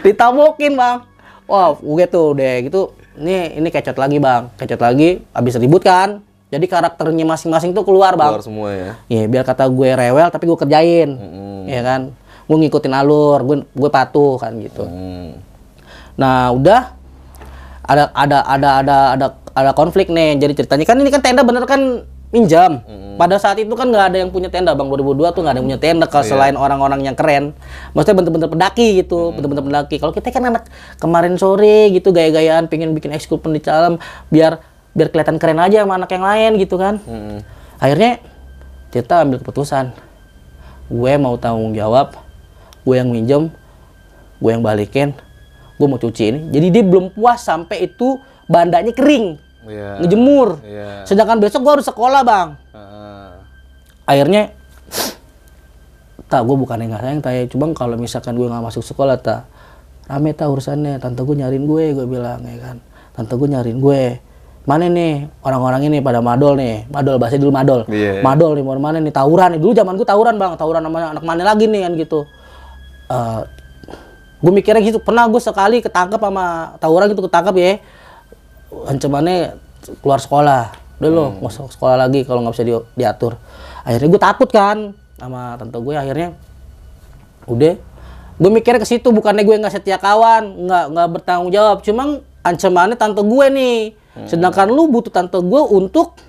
[0.06, 0.98] ditabokin bang
[1.46, 6.26] wah gue tuh deh gitu ini ini kecot lagi bang kecot lagi abis ribut kan
[6.52, 8.92] jadi karakternya masing-masing tuh keluar bang Keluar semua ya.
[9.08, 11.10] Iya, biar kata gue rewel tapi gue kerjain.
[11.64, 12.02] Iya kan?
[12.44, 14.84] Gue ngikutin alur, gue gue patuh kan gitu.
[14.84, 15.40] Hmm.
[16.20, 16.92] Nah, udah
[17.88, 20.44] ada ada ada ada ada ada konflik nih.
[20.44, 22.82] Jadi ceritanya kan ini kan tenda bener kan minjam.
[23.20, 24.88] Pada saat itu kan nggak ada yang punya tenda, Bang.
[24.90, 27.54] 2002 tuh nggak ada yang punya tenda kalau selain orang-orang yang keren.
[27.94, 29.96] Maksudnya bener-bener pendaki gitu, bener-bener pendaki.
[30.00, 30.64] Kalau kita kan anak
[30.98, 34.02] kemarin sore gitu gaya-gayaan pengen bikin ekskul pendidikan
[34.32, 34.64] biar
[34.96, 36.98] biar kelihatan keren aja sama anak yang lain gitu kan.
[37.04, 37.44] Hmm.
[37.78, 38.24] Akhirnya
[38.90, 39.96] kita ambil keputusan.
[40.92, 42.20] Gue mau tanggung jawab,
[42.84, 43.48] gue yang minjem,
[44.44, 45.16] gue yang balikin,
[45.80, 46.40] gue mau cuci ini.
[46.52, 48.20] Jadi dia belum puas sampai itu
[48.52, 50.02] bandanya kering, Iya.
[50.02, 50.58] ngejemur.
[50.66, 51.06] Iya.
[51.06, 52.48] Sedangkan besok gue harus sekolah bang.
[52.74, 53.30] Heeh.
[54.10, 54.44] Akhirnya,
[56.32, 57.46] tak gue bukannya nggak sayang, tay.
[57.52, 59.46] Cuma kalau misalkan gue nggak masuk sekolah, tak
[60.08, 60.98] rame tak urusannya.
[60.98, 62.78] Tante gue nyariin gue, gue bilang ya kan.
[63.14, 64.02] Tante gue nyariin gue.
[64.62, 68.22] Mana nih orang-orang ini pada madol nih, madol bahasa dulu madol, Iya.
[68.22, 71.24] madol nih mau mana nih tawuran nih dulu zaman gue tawuran bang, tawuran sama anak
[71.26, 72.30] mana lagi nih kan gitu.
[73.10, 73.42] Eh,
[74.42, 77.74] gue mikirnya gitu pernah gue sekali ketangkep sama tawuran gitu ketangkep ya
[78.86, 79.58] ancamannya
[80.00, 80.64] keluar sekolah
[80.98, 81.38] udah lo Hmm.
[81.42, 83.34] masuk sekolah lagi kalau nggak bisa di- diatur
[83.82, 84.78] akhirnya gue takut kan
[85.16, 86.38] sama tante gue akhirnya
[87.46, 87.74] udah
[88.38, 92.04] gue mikirnya ke situ bukannya gue nggak setia kawan nggak nggak bertanggung jawab cuma
[92.42, 93.78] ancamannya tante gue nih
[94.12, 94.28] Hmm.
[94.28, 96.20] sedangkan lu butuh tante gue untuk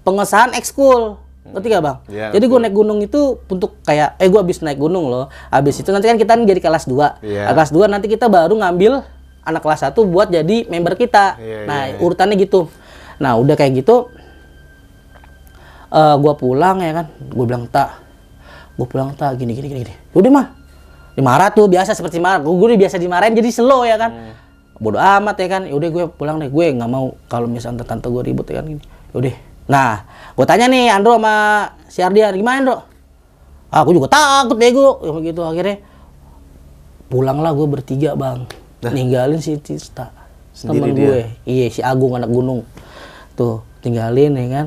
[0.00, 1.96] pengesahan ekskul ngerti gak bang?
[2.08, 5.32] Iya, Jadi gue naik gunung itu untuk kayak, eh gue habis naik gunung loh.
[5.48, 7.16] Habis itu nanti kan kita jadi kelas 2.
[7.20, 7.48] Iya.
[7.48, 9.00] Kelas 2 nanti kita baru ngambil
[9.48, 11.40] anak kelas 1 buat jadi member kita.
[11.40, 12.04] Iya, nah, iya, iya.
[12.04, 12.68] urutannya gitu.
[13.16, 14.12] Nah, udah kayak gitu
[15.88, 17.06] eh gua pulang ya kan.
[17.32, 18.04] Gue bilang, "Tak.
[18.76, 19.94] Gue pulang tak gini gini gini." gini.
[20.12, 20.46] Udah mah.
[21.16, 22.44] Dimarah tuh biasa seperti marah.
[22.44, 24.10] Gue udah biasa dimarahin jadi slow ya kan.
[24.12, 24.34] Hmm.
[24.78, 25.62] Bodoh amat ya kan.
[25.66, 26.52] Udah gue pulang deh.
[26.52, 28.82] Gue nggak mau kalau misalnya tante gue ribut ya kan gini.
[29.16, 29.34] Udah.
[29.68, 30.04] Nah,
[30.36, 31.34] gue tanya nih Andro sama
[31.88, 32.76] si Ardian, gimana Andro?
[33.68, 34.56] Ah, aku juga takut.
[34.60, 35.76] Ya begitu akhirnya
[37.08, 38.44] pulanglah gue bertiga bang.
[38.82, 40.14] Ninggalin si Tista.
[40.54, 41.02] Temen dia?
[41.02, 41.20] gue.
[41.46, 42.62] Iya si Agung anak gunung.
[43.34, 44.66] Tuh tinggalin ya kan.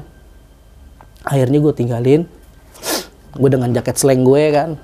[1.23, 2.21] Akhirnya gue tinggalin.
[3.31, 4.75] Gue dengan jaket slang gue kan.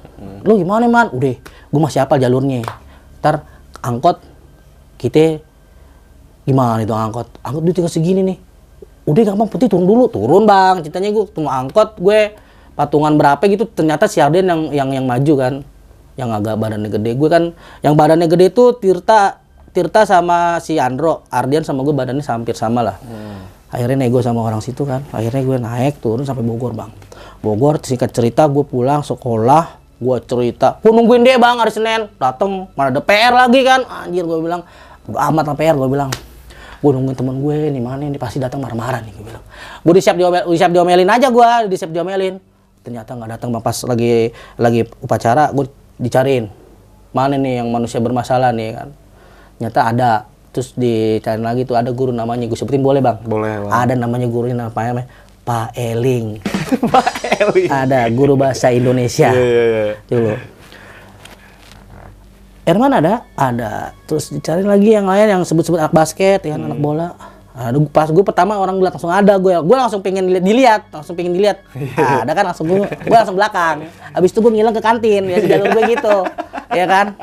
[0.47, 1.11] Lu gimana man?
[1.11, 2.63] Udah, gue masih hafal jalurnya.
[3.19, 3.43] Ntar
[3.83, 4.23] angkot
[4.95, 5.43] kita
[6.47, 7.27] gimana itu angkot?
[7.43, 8.37] Angkot duit tinggal segini nih.
[9.07, 10.83] Udah gampang putih turun dulu, turun bang.
[10.83, 12.35] Ceritanya gue tunggu angkot, gue
[12.75, 13.67] patungan berapa gitu.
[13.67, 15.53] Ternyata si Arden yang yang yang maju kan,
[16.17, 17.13] yang agak badannya gede.
[17.13, 17.53] Gue kan
[17.85, 19.39] yang badannya gede itu Tirta,
[19.71, 22.97] Tirta sama si Andro, Ardian sama gue badannya hampir sama lah.
[23.71, 25.05] Akhirnya nego sama orang situ kan.
[25.13, 26.89] Akhirnya gue naik turun sampai Bogor bang.
[27.37, 32.65] Bogor singkat cerita gue pulang sekolah, gue cerita, gue nungguin dia bang hari Senin, dateng
[32.73, 34.65] mana ada PR lagi kan, anjir gue bilang,
[35.05, 36.09] amat lah PR gue bilang,
[36.81, 38.17] gue nungguin temen gue nih mana ini?
[38.17, 39.45] Pasti datang marah-marah nih gue bilang,
[39.85, 42.41] gue disiap diomel, disiap diomelin aja gue, disiap diomelin,
[42.81, 43.61] ternyata nggak datang bang.
[43.61, 45.65] Pas lagi lagi upacara gue
[45.97, 46.47] dicariin,
[47.11, 48.89] mana nih yang manusia bermasalah nih kan,
[49.57, 50.11] ternyata ada,
[50.49, 53.71] terus dicariin lagi tuh ada guru namanya, gue sebutin boleh bang, Boleh, Bang.
[53.73, 55.09] ada namanya gurunya namanya
[55.41, 56.43] Pak Eling.
[56.93, 57.07] Pak
[57.39, 57.71] Eli.
[57.71, 59.95] ada guru bahasa Indonesia iya, iya.
[60.11, 60.35] dulu
[62.67, 66.67] Erman ada ada terus dicari lagi yang lain yang sebut-sebut anak basket ya Hmm.
[66.67, 67.15] anak bola
[67.57, 71.17] Aduh, pas gue pertama orang bilang langsung ada gue gue langsung pengen dilihat, dilihat langsung
[71.17, 71.65] pengen dilihat.
[71.73, 72.21] Iya.
[72.21, 73.89] ada kan langsung gue gue langsung belakang.
[74.13, 76.17] Habis itu gue ngilang ke kantin ya jalur gue gitu.
[76.69, 77.17] Ya kan?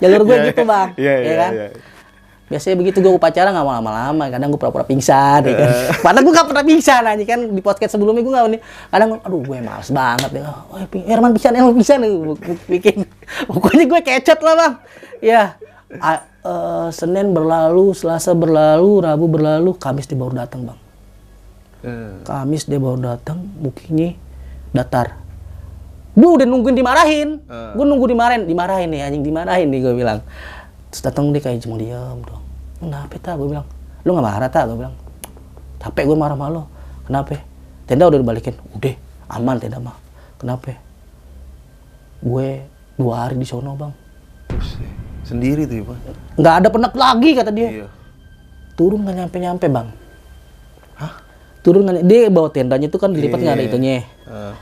[0.00, 0.70] Jalur gue Iya, gitu iya.
[0.72, 0.88] bang.
[0.96, 1.52] Ya iya, kan?
[2.48, 4.24] biasanya begitu gue upacara nggak mau lama-lama.
[4.32, 5.70] Kadang gue pura-pura pingsan ya kan?
[6.00, 7.40] Padahal gue gak pernah pingsan aja kan?
[7.52, 10.42] Di podcast sebelumnya gue gak nih kadang aduh gue males banget ya.
[10.72, 12.00] Oh, Herman pingsan Herman pingsan.
[12.08, 13.04] Gue bikin.
[13.44, 14.72] Pokoknya gue kecet lah bang.
[15.20, 15.60] Ya
[15.96, 20.78] A- eh, Senin berlalu Selasa berlalu Rabu berlalu Kamis dia baru datang bang.
[21.84, 24.12] Eh, Kamis dia baru datang mukanya
[24.76, 25.16] datar.
[26.12, 27.40] Gue udah nungguin dimarahin.
[27.46, 27.72] Eh.
[27.72, 28.42] gue nunggu dimarahin.
[28.44, 30.20] Dimarahin nih anjing dimarahin nih gue bilang.
[30.92, 32.44] Terus datang dia kayak cuma diam dong
[32.78, 33.66] kenapa tak gue bilang
[34.06, 34.94] lu nggak marah tak gue bilang
[35.82, 36.62] capek gue marah sama lo
[37.04, 37.38] kenapa?
[37.88, 38.52] Tenda udah dibalikin.
[38.76, 38.94] Udah
[39.32, 39.96] aman tenda mah.
[40.36, 40.76] Kenapa?
[42.20, 42.66] Gue
[43.00, 43.92] dua hari di sono bang.
[44.52, 44.97] Buset.
[45.28, 45.98] Sendiri tuh, Pak.
[46.40, 47.68] nggak ada penak lagi kata dia.
[47.68, 47.86] Iya.
[48.74, 49.88] turun nggak nyampe nyampe bang
[51.60, 54.06] turun nggak dia bawa tendanya itu kan dilipat nggak ada itunya.
[54.24, 54.52] Eh,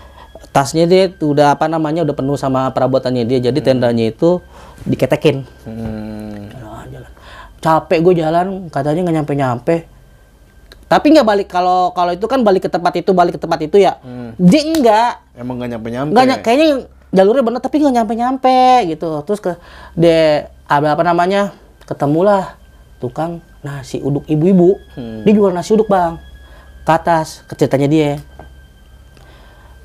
[0.51, 3.39] tasnya dia tuh udah apa namanya udah penuh sama perabotannya dia.
[3.39, 4.41] Jadi tendanya itu
[4.83, 5.45] diketekin.
[5.69, 6.51] Hmm.
[6.51, 7.11] Jalan, jalan.
[7.57, 9.77] capek gue jalan katanya nggak nyampe nyampe
[10.87, 13.77] tapi nggak balik kalau kalau itu kan balik ke tempat itu balik ke tempat itu
[13.77, 13.99] ya.
[14.39, 16.11] Dia enggak Emang gak nyampe-nyampe.
[16.15, 16.67] nggak ny- kayaknya
[17.11, 18.59] jalurnya bener tapi nggak nyampe nyampe
[18.89, 19.11] gitu.
[19.27, 19.53] Terus ke
[19.99, 21.55] dia apa namanya?
[21.87, 22.59] Ketemulah
[22.99, 24.79] tukang nasi uduk ibu-ibu.
[25.23, 26.19] Dia jual nasi uduk bang.
[26.83, 28.11] Ke atas ceritanya dia.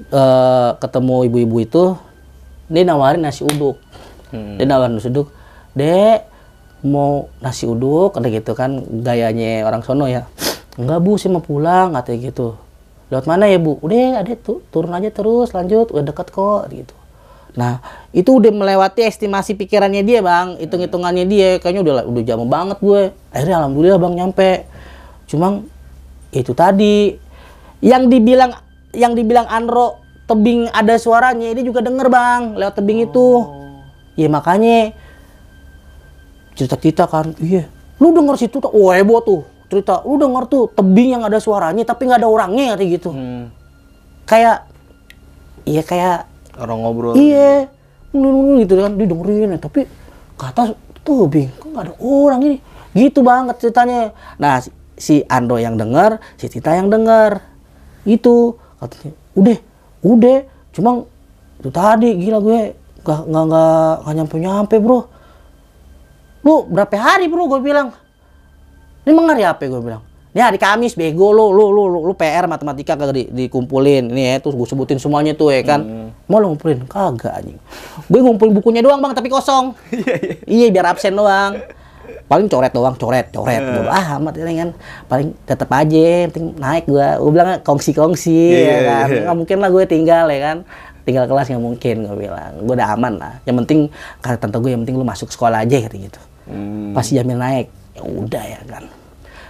[0.02, 1.84] Eh, ketemu ibu-ibu itu
[2.66, 3.78] dia nawarin nasi uduk.
[4.34, 5.30] Dia nawarin nasi uduk.
[5.78, 6.26] Dek
[6.82, 8.18] mau nasi uduk?
[8.18, 10.26] Ada gitu kan gayanya orang sono ya.
[10.82, 12.58] Enggak bu saya mau pulang katanya gitu.
[13.14, 13.78] Lewat mana ya bu?
[13.84, 15.94] Udah ada tuh turun aja terus lanjut.
[15.94, 16.96] Udah deket kok gitu
[17.52, 17.84] nah
[18.16, 20.60] itu udah melewati estimasi pikirannya dia bang.
[20.60, 21.60] Hitung hitungannya dia.
[21.60, 23.02] Kayaknya udah udah jam banget gue.
[23.32, 24.52] Akhirnya alhamdulillah bang nyampe.
[25.28, 25.64] Cuma
[26.32, 27.16] itu tadi.
[27.84, 28.52] Yang dibilang
[28.96, 33.28] yang dibilang Andro tebing ada suaranya ini juga denger bang lewat tebing itu.
[34.16, 34.96] Ya makanya
[36.56, 37.68] cerita-cerita kan iya
[38.00, 38.72] lu denger situ tuh.
[38.72, 40.04] Oh heboh tuh cerita.
[40.08, 43.12] Lu denger tuh tebing yang ada suaranya tapi nggak ada orangnya kayak gitu.
[43.12, 43.52] Hmm.
[44.30, 44.64] kayak
[45.68, 47.16] iya kayak Orang ngobrol.
[47.16, 47.68] iya
[48.12, 49.88] gitu kan didengerin ya tapi
[50.36, 52.58] ke atas tebing kok nggak ada orang ini?
[52.92, 54.12] Gitu banget ceritanya.
[54.36, 54.60] Nah
[55.00, 57.40] si- Ando yang denger si Tita yang denger.
[58.04, 59.58] Gitu katanya udah
[60.02, 60.38] udah
[60.76, 60.92] cuma
[61.62, 62.60] itu tadi gila gue
[63.02, 63.46] nggak nggak
[64.04, 65.00] nggak nyampe nyampe bro.
[66.42, 67.48] Lu berapa hari bro?
[67.48, 67.94] gue bilang.
[69.08, 69.62] Ini emang hari apa?
[69.62, 70.04] gue bilang.
[70.32, 74.32] Ini hari Kamis bego lu lu lu lu, lu PR matematika kagak di, dikumpulin ini
[74.32, 76.88] ya terus gue sebutin semuanya tuh ya kan mau lu ngumpulin?
[76.88, 77.60] Kagak anjing.
[78.08, 79.76] Gue ngumpulin bukunya doang bang tapi kosong.
[80.48, 81.60] Iya biar absen doang.
[82.26, 83.60] Paling coret doang coret coret.
[83.60, 84.70] Bilang, ah amat ini kan.
[85.06, 87.20] Paling tetep aja penting naik gua.
[87.20, 89.08] Gue bilang kongsi kongsi Iya, ya kan.
[89.12, 89.22] iya.
[89.28, 90.58] nggak mungkin lah gue tinggal ya kan.
[91.04, 92.52] Tinggal kelas nggak mungkin gue bilang.
[92.64, 93.34] Gue udah aman lah.
[93.44, 93.80] Yang penting
[94.20, 96.22] kata tante gue yang penting lu masuk sekolah aja kata gitu.
[96.42, 96.92] Hmm.
[96.92, 98.84] pasti Jamil naik ya udah ya kan.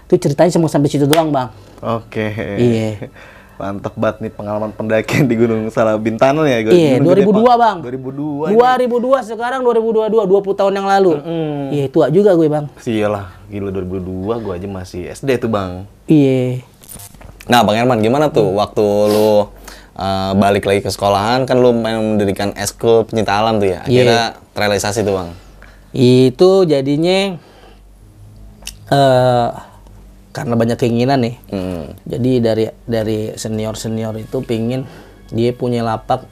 [0.06, 1.50] Itu ceritanya cuma sampai situ doang bang.
[1.80, 2.34] Oke.
[2.58, 2.90] Iya.
[3.60, 6.64] Mantap banget nih pengalaman pendakian di Gunung Salabintana ya.
[6.66, 7.56] Iya Gunung Gede, 2002 Pak.
[7.58, 8.56] bang 2002.
[9.20, 11.12] 2002 sekarang 2022 20 tahun yang lalu
[11.70, 15.86] iya tua juga gue bang Iyalah, gila 2002 gua aja masih SD tuh, Bang.
[16.06, 16.66] iya
[17.50, 19.50] Nah, Bang Herman, gimana tuh waktu lu
[19.98, 23.82] uh, balik lagi ke sekolahan kan lu main mendirikan eskul pencinta alam tuh ya.
[23.84, 23.90] Iya.
[23.90, 24.24] Akhirnya
[24.54, 25.30] terrealisasi tuh bang.
[25.92, 27.36] Itu jadinya
[28.92, 29.48] eh
[30.32, 31.36] karena banyak keinginan nih.
[31.48, 31.92] Hmm.
[32.04, 34.88] Jadi dari dari senior senior itu pingin
[35.28, 36.28] dia punya lapak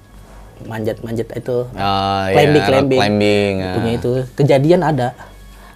[0.61, 3.73] manjat-manjat itu Oh, climbing rock climbing, climbing, ah.
[3.73, 5.15] punya itu kejadian ada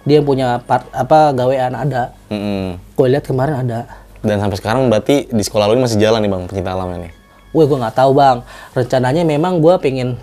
[0.02, 2.76] dia yang punya part apa gawean ada Mm-mm.
[2.92, 3.88] gue lihat kemarin ada
[4.20, 7.08] Dan sampai sekarang berarti di sekolah lu ini masih jalan nih bang pencinta alam ini.
[7.52, 8.40] Wah, gue nggak tahu bang.
[8.72, 10.16] Rencananya memang gue pengen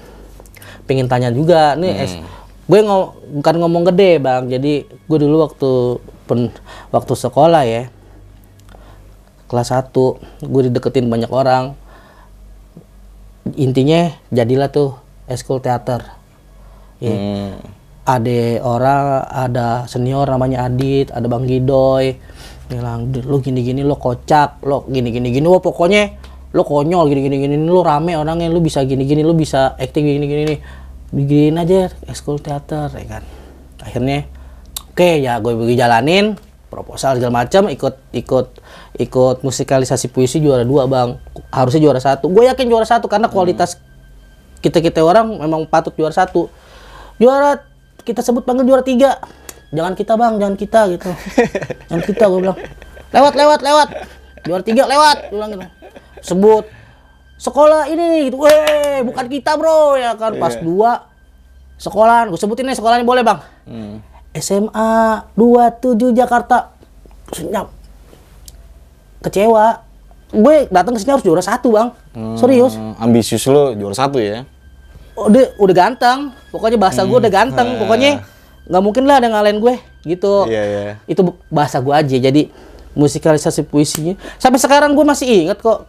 [0.84, 1.94] pengen tanya juga nih.
[2.00, 2.18] es-
[2.64, 4.46] gue ngo- bukan ngomong gede bang.
[4.48, 5.72] Jadi gue dulu waktu
[6.32, 6.48] pen,
[6.96, 7.92] waktu sekolah ya
[9.52, 9.92] kelas 1
[10.48, 11.76] gue dideketin banyak orang.
[13.60, 14.96] Intinya jadilah tuh
[15.28, 16.08] eskul teater.
[17.04, 17.12] Ya.
[17.12, 17.60] Hmm.
[18.02, 22.16] Ada orang, ada senior namanya Adit, ada Bang Gidoy.
[22.72, 26.16] Bilang, "Dut, lu gini-gini lo kocak, lo gini-gini gini, wah pokoknya
[26.56, 30.60] lo konyol gini-gini gini, lo rame orangnya, lu bisa gini-gini, lu bisa acting gini-gini nih.
[31.12, 33.24] Diginiin aja ekskul teater ya kan.
[33.84, 34.24] Akhirnya
[34.92, 36.36] oke ya gue bagi jalanin
[36.72, 38.48] proposal segala macam ikut ikut
[38.96, 41.20] ikut musikalisasi puisi juara dua bang.
[41.52, 42.32] Harusnya juara satu.
[42.32, 43.76] Gue yakin juara satu karena kualitas
[44.64, 46.48] kita kita orang memang patut juara satu.
[47.20, 47.60] Juara
[48.08, 49.20] kita sebut panggil juara tiga.
[49.76, 51.12] Jangan kita bang jangan kita gitu.
[51.92, 52.60] Jangan kita gue bilang.
[53.12, 53.88] Lewat lewat lewat.
[54.48, 55.18] Juara tiga lewat.
[55.28, 55.68] Gue bilang gitu.
[56.24, 56.66] Sebut.
[57.36, 58.40] Sekolah ini gitu.
[58.40, 59.96] Weh bukan kita bro.
[59.96, 61.08] Ya kan pas dua
[61.80, 62.32] sekolahan.
[62.32, 63.40] Gue sebutin nih sekolahnya boleh bang
[64.36, 64.92] SMA
[65.36, 66.72] 27 Jakarta.
[67.32, 67.68] Senyap.
[69.22, 69.84] Kecewa.
[70.32, 71.92] Gue datang ke sini harus juara satu bang.
[72.40, 72.80] Serius.
[72.80, 74.48] Hmm, ambisius lu juara satu ya.
[75.12, 76.32] udah udah ganteng.
[76.50, 77.76] Pokoknya bahasa gue udah ganteng.
[77.78, 78.24] pokoknya
[78.72, 79.76] nggak mungkin lah ada yang ngalahin gue
[80.08, 80.48] gitu.
[80.48, 80.82] Iya iya.
[81.06, 81.22] itu
[81.52, 82.16] bahasa gue aja.
[82.16, 82.48] Jadi
[82.96, 84.16] musikalisasi puisinya.
[84.40, 85.88] Sampai sekarang gue masih inget kok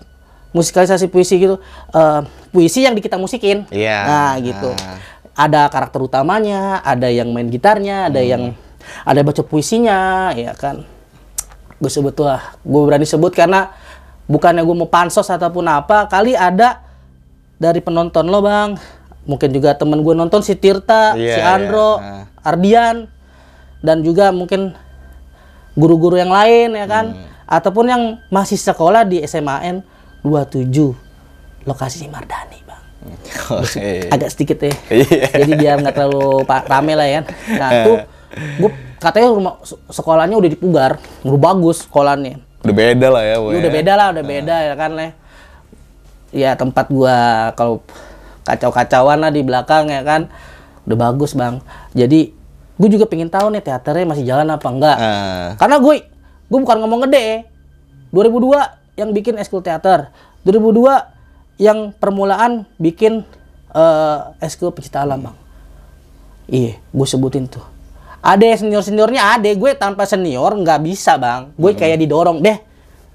[0.51, 1.57] musikalisasi puisi gitu.
[1.95, 2.20] Eh,
[2.51, 3.64] puisi yang di kita musikin.
[3.70, 3.99] Iya.
[4.05, 4.70] nah gitu.
[4.74, 4.99] Ah.
[5.33, 8.53] Ada karakter utamanya ada yang main gitarnya ada yang
[9.03, 10.85] ada baca puisinya ya kan
[11.78, 13.72] gue sebut lah gue berani sebut karena
[14.26, 16.85] bukannya gue mau pansos ataupun apa kali ada
[17.57, 18.76] dari penonton lo bang
[19.22, 21.55] mungkin juga temen gue nonton si Tirta Iya, si iya.
[21.55, 22.26] Andro Ah.
[22.43, 23.07] Ardian
[23.83, 24.74] dan juga mungkin
[25.74, 27.26] guru-guru yang lain ya kan Hmm.
[27.49, 29.83] ataupun yang masih sekolah di SMAN
[30.22, 30.95] 27
[31.64, 32.61] lokasi Mardani
[33.03, 33.18] bang
[33.59, 33.88] Oke.
[34.09, 34.72] agak sedikit ya.
[34.88, 35.26] Iya.
[35.34, 37.20] jadi biar nggak terlalu rame lah ya.
[37.53, 37.96] Nah tuh
[38.32, 42.38] gue katanya rumah se- sekolahnya udah dipugar udah bagus sekolahnya.
[42.62, 43.53] Udah beda lah ya, Ya Boy.
[43.59, 45.09] udah beda lah udah beda ya kan le?
[46.32, 47.16] Ya tempat gua
[47.53, 47.82] kalau
[48.42, 50.30] kacau-kacauan lah di belakang ya kan
[50.86, 51.59] udah bagus bang.
[51.92, 52.32] Jadi
[52.72, 54.96] gue juga pengen tahu nih teaternya masih jalan apa enggak.
[54.96, 55.48] Ah.
[55.61, 55.94] karena gue
[56.48, 57.46] gue bukan ngomong gede.
[58.12, 60.12] 2002 yang bikin eskul teater
[60.44, 61.22] 2002
[61.61, 63.24] yang permulaan bikin
[63.72, 65.36] eh eskul pencipta alam bang.
[66.53, 67.64] Iya gue sebutin tuh.
[68.22, 71.50] Ada senior seniornya ada gue tanpa senior nggak bisa bang.
[71.57, 72.61] Gue kayak didorong deh.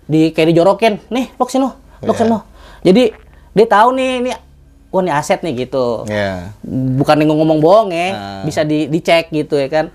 [0.09, 0.93] Di kayak dijorokin.
[1.13, 1.69] Nih lo sini
[2.03, 2.38] lo sini.
[2.81, 3.03] Jadi
[3.53, 4.31] dia tahu nih ini
[4.89, 6.09] wah ini aset nih gitu.
[6.09, 6.53] Iya.
[6.97, 8.07] bukan ngomong bohong ya.
[8.09, 8.41] Ah.
[8.41, 9.85] bisa di dicek gitu ya kan.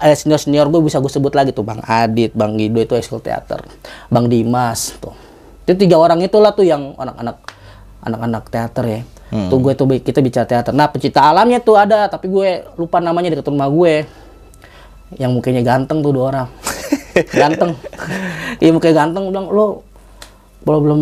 [0.00, 3.20] Ada senior senior gue bisa gue sebut lagi tuh bang Adit bang Gido itu eskul
[3.20, 3.60] teater.
[4.08, 5.12] Bang Dimas tuh.
[5.68, 7.51] Itu tiga orang itulah tuh yang anak-anak
[8.02, 9.00] anak-anak teater ya.
[9.32, 10.76] Tuh gue tuh kita bicara teater.
[10.76, 14.04] Nah pencipta alamnya tuh ada tapi gue lupa namanya dekat rumah gue.
[15.16, 16.48] Yang mukanya ganteng tuh dua orang.
[17.40, 17.72] Ganteng.
[18.60, 19.84] Iya mukanya ganteng bilang lo
[20.64, 21.00] kalau belum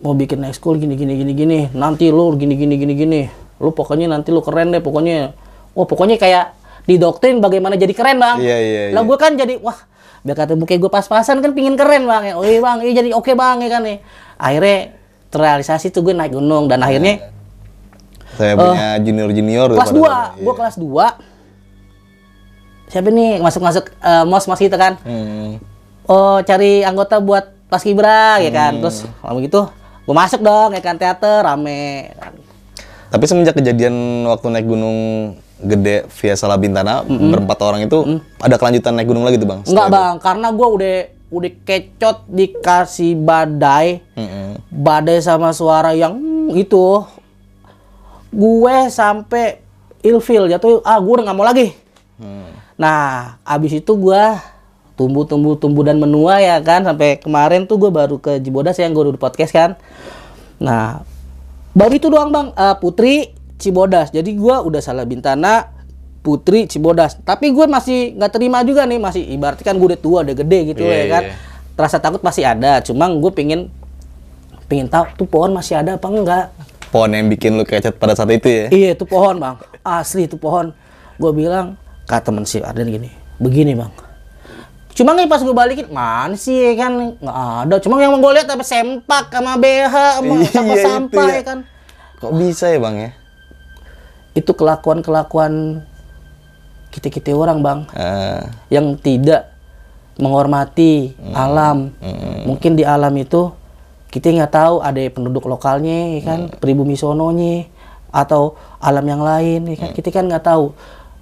[0.00, 1.58] mau bikin ekskul gini gini gini gini.
[1.74, 3.20] Nanti lo gini gini gini gini.
[3.58, 5.34] Lo pokoknya nanti lo keren deh pokoknya.
[5.74, 6.54] Wah pokoknya kayak
[6.86, 8.38] didoktrin bagaimana jadi keren bang.
[8.38, 9.08] Iya, iya, lah iya.
[9.10, 9.78] gue kan jadi wah
[10.20, 12.30] biar kata muka gue pas-pasan kan pingin keren bang.
[12.30, 12.78] Ya oh iya bang.
[12.82, 13.58] Iya jadi oke bang.
[13.58, 13.96] Ya kan ya.
[14.38, 14.99] Akhirnya
[15.30, 17.30] terrealisasi tuh gue naik gunung dan akhirnya
[18.32, 19.76] Saya punya junior-junior Oh.
[19.76, 20.42] kelas pada 2 saat itu.
[20.42, 21.06] gue kelas 2
[22.90, 25.62] siapa nih masuk-masuk eh, mos mos gitu kan Hmm.
[26.04, 29.60] oh cari anggota buat paskibra ya kan terus kalau begitu
[30.02, 32.34] gue masuk dong ya kan teater rame kan.
[33.10, 34.98] Tapi semenjak kejadian waktu naik gunung
[35.60, 37.98] gede via Salabintana berempat orang itu
[38.38, 39.60] ada kelanjutan naik gunung lagi tuh bang?
[39.62, 40.94] enggak bang karena gue udah
[41.30, 44.02] udah kecot dikasih badai.
[44.18, 44.58] Mm-mm.
[44.70, 47.06] badai sama suara yang hmm, itu.
[48.30, 49.62] Gue sampai
[50.02, 51.74] ilfil jatuh ah gue udah nggak mau lagi.
[52.76, 54.22] Nah abis itu gue
[54.96, 56.82] tumbuh tumbuh tumbuh dan menua ya kan.
[56.82, 59.70] Sampai kemarin tuh gue baru ke Cibodas yang gue udah podcast kan.
[60.58, 61.02] Nah
[61.74, 62.50] baru itu doang bang.
[62.54, 63.14] Eh, Putri
[63.60, 64.10] Cibodas.
[64.10, 65.79] Jadi gue udah salah bintana
[66.20, 67.16] Putri Cibodas.
[67.16, 70.58] Tapi gue masih nggak terima juga nih masih ibaratnya kan gue udah tua udah gede
[70.70, 71.24] gitu Iya, ya kan.
[71.24, 71.34] iya.
[71.74, 73.72] rasa takut masih ada cuma gue pengen
[74.68, 76.52] pengen tahu tuh pohon masih ada apa enggak.
[76.92, 78.66] Pohon yang bikin lu kecet pada saat itu ya?
[78.68, 79.56] iya itu pohon bang.
[79.80, 80.76] Asli itu pohon.
[81.16, 83.08] Gue bilang kata temen si Arden gini
[83.40, 83.88] begini bang.
[84.92, 87.16] Cuma nih pas gue balikin mana sih ya kan?
[87.16, 87.74] Nggak ada.
[87.80, 91.36] Cuma yang gue lihat apa sempak sama BH sama Iya, sampah ya.
[91.40, 91.58] ya kan.
[92.20, 93.10] Kok bisa ya bang ya?
[94.30, 95.02] itu kelakuan
[96.90, 99.50] kelakuan kita kita orang bang Ah, yang tidak
[100.18, 101.94] menghormati alam.
[102.44, 103.54] Mungkin di alam itu
[104.10, 107.70] kita nggak tahu ada penduduk lokalnya, ya kan, pribumi sononya,
[108.10, 109.90] atau alam yang lain, ya kan.
[109.94, 110.74] Kita kan nggak tahu.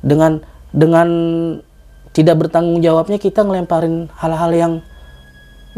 [0.03, 0.43] Dengan
[0.73, 1.09] dengan
[2.17, 4.73] tidak bertanggung jawabnya kita ngelemparin hal-hal yang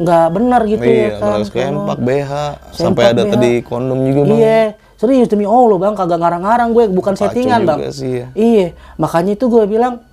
[0.00, 1.44] nggak benar gitu iya, ya kan.
[1.44, 3.32] sempak BH, Sempak sampai ada BH.
[3.36, 4.38] tadi kondom juga bang.
[4.38, 4.60] Iya,
[5.00, 7.78] serius demi Allah bang, kagak ngarang-ngarang gue, bukan settingan bang.
[7.88, 8.26] sih ya.
[8.36, 10.04] Iya, makanya itu gue bilang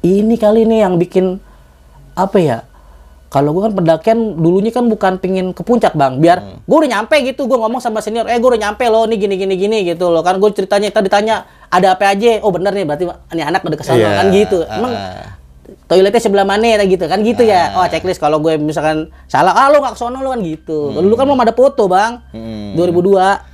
[0.00, 1.36] ini kali nih yang bikin
[2.14, 2.58] apa ya?
[3.28, 6.62] Kalau gue kan pendakian dulunya kan bukan pingin ke puncak bang, biar Hmm.
[6.62, 9.34] gue udah nyampe gitu, gue ngomong sama senior, eh gue udah nyampe loh, nih gini
[9.34, 12.86] gini gini gitu loh, kan gue ceritanya tadi ditanya ada apa aja, oh bener nih
[12.86, 13.04] berarti
[13.34, 15.34] ini anak udah ke sana Iya, kan gitu, emang ah.
[15.90, 19.66] toiletnya sebelah mana ya gitu kan gitu ya, oh checklist kalau gue misalkan salah, ah
[19.66, 22.78] lo nggak kesono lo kan gitu, dulu kan belum ada foto bang, Hmm.
[22.78, 23.53] 2002,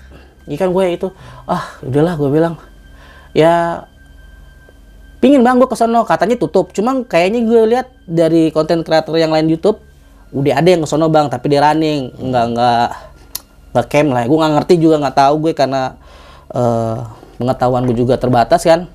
[0.51, 1.09] ini kan gue itu,
[1.47, 2.59] ah udahlah gue bilang,
[3.31, 3.87] ya
[5.23, 6.75] pingin bang gue kesono katanya tutup.
[6.75, 9.79] Cuman kayaknya gue lihat dari konten kreator yang lain YouTube
[10.35, 12.11] udah ada yang kesono bang tapi dia running.
[12.19, 12.89] Nggak nggak
[13.79, 14.23] nggak camp lah.
[14.27, 15.95] Gue nggak ngerti juga nggak tahu gue karena
[16.51, 16.99] eh,
[17.39, 18.91] pengetahuan gue juga terbatas kan.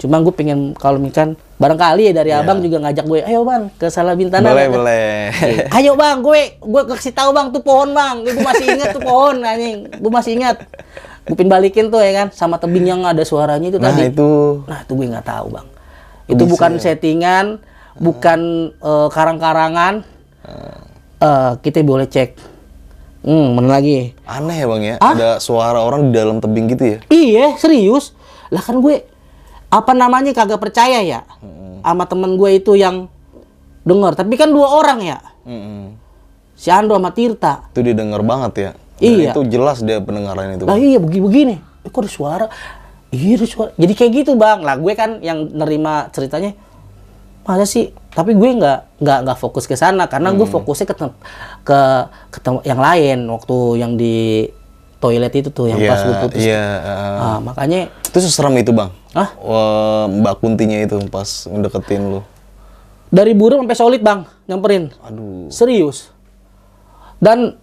[0.00, 3.88] Cuma gue pengen kalau misalkan barangkali ya dari abang juga ngajak gue ayo bang ke
[3.88, 5.08] Salabintana Boleh, Kata- boleh.
[5.76, 9.40] Ayo bang, gue gue kasih tahu bang tuh pohon bang, gue masih ingat tuh pohon
[9.40, 10.56] anjing, gue masih ingat.
[11.24, 14.12] Gue pin balikin tuh ya kan, sama tebing yang ada suaranya itu Nah tadi.
[14.12, 15.66] itu Nah itu gue nggak tahu bang.
[16.28, 17.46] Itu bukan settingan,
[17.96, 18.40] bukan
[18.76, 20.04] eh, karang-karangan.
[21.16, 22.36] Eh, kita boleh cek.
[23.24, 24.14] Hmm, mana lagi?
[24.22, 24.94] aneh ya bang ya.
[25.00, 25.10] Ah?
[25.10, 26.98] Ada suara orang di dalam tebing gitu ya?
[27.08, 28.12] Iya, serius.
[28.52, 29.02] Lah kan gue
[29.66, 31.20] apa namanya kagak percaya ya
[31.80, 33.06] sama temen gue itu yang
[33.82, 34.14] dengar.
[34.14, 35.94] Tapi kan dua orang ya, Mm-mm.
[36.52, 37.70] si Ando sama Tirta.
[37.70, 38.70] Itu didengar banget ya.
[38.96, 39.30] Dan Iya.
[39.30, 40.64] itu jelas dia pendengaran itu.
[40.64, 41.60] Lah iya begini-begini.
[41.84, 42.46] Eh, kok ada suara?
[43.08, 43.70] Iya ada suara.
[43.74, 44.58] Jadi kayak gitu bang.
[44.60, 46.56] Lah gue kan yang nerima ceritanya.
[47.42, 47.94] Masa sih?
[48.10, 50.94] Tapi gue nggak nggak nggak fokus ke sana karena gue fokusnya ke
[51.62, 51.78] ke
[52.32, 54.48] ke tem- yang lain waktu yang di
[54.96, 56.40] toilet itu tuh yang Iya, pas gue putus.
[56.40, 56.64] iya.
[56.80, 58.90] uh, Ah, makanya Itu seserem itu bang.
[59.16, 59.32] Hah?
[59.40, 62.20] Wah, Mbak Kuntinya itu pas ngedeketin lu.
[63.10, 64.90] dari burung sampai solid bang nyamperin.
[65.06, 65.48] Aduh.
[65.50, 66.10] Serius.
[67.22, 67.56] Dan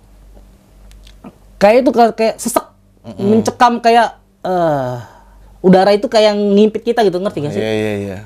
[1.59, 2.65] kayak itu kayak, sesek
[3.19, 4.95] mencekam kayak eh
[5.63, 7.61] udara itu kayak ngimpit kita gitu ngerti gak sih?
[7.63, 8.17] Iya iya iya.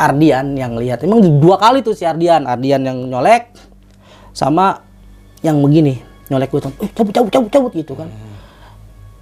[0.00, 1.04] Ardian yang lihat.
[1.04, 3.52] Emang dua kali tuh si Ardian, Ardian yang nyolek
[4.32, 4.80] sama
[5.44, 8.06] yang begini nyolek gue tuh, eh cabut cabut cabut cabut gitu kan.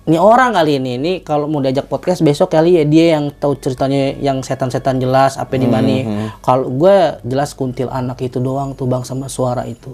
[0.09, 3.61] Ini orang kali ini, ini kalau mau diajak podcast besok kali ya dia yang tahu
[3.61, 6.33] ceritanya yang setan-setan jelas apa di mana.
[6.41, 9.93] Kalau gue jelas kuntil anak itu doang tuh bang sama suara itu.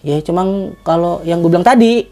[0.00, 2.08] Ya cuman kalau yang gue bilang tadi,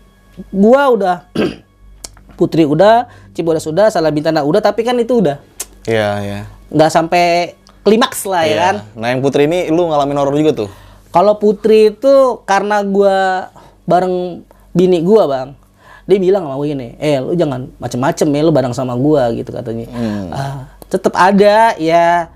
[0.53, 1.17] gua udah
[2.39, 5.41] Putri udah, Cibodas udah, Salah Bintana udah, tapi kan itu udah
[5.89, 6.41] Iya iya.
[6.69, 8.57] nggak sampai klimaks lah ya Iya.
[8.61, 8.75] kan.
[9.01, 10.69] Nah yang Putri ini lu ngalamin horor juga tuh?
[11.09, 13.49] Kalau Putri itu karena gua
[13.89, 15.49] bareng bini gua bang,
[16.11, 19.55] dia bilang sama gue gini, eh lu jangan macem-macem ya lu bareng sama gua gitu
[19.55, 19.87] katanya.
[20.35, 22.27] Ah, tetep ada ya,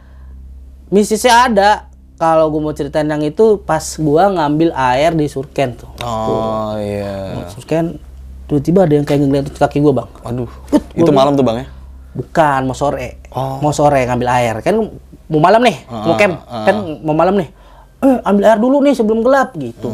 [0.95, 1.71] misisnya ada.
[2.15, 5.91] Kalau gua mau ceritain yang itu pas gua ngambil air di Surken tuh.
[6.07, 7.51] Oh iya.
[7.51, 7.99] Surken,
[8.47, 10.09] tiba-tiba ada yang kayak ngeliat kaki gua bang.
[10.23, 10.51] Waduh.
[10.95, 11.67] Itu malam tuh bang ya?
[12.15, 13.19] Bukan, mau sore.
[13.35, 13.59] Oh.
[13.59, 14.55] Mau sore ngambil air.
[14.63, 14.95] Kan
[15.27, 16.47] mau malam nih, mau camp.
[16.47, 17.51] Kan mau malam nih.
[17.99, 19.91] Eh, ambil air dulu nih sebelum gelap gitu.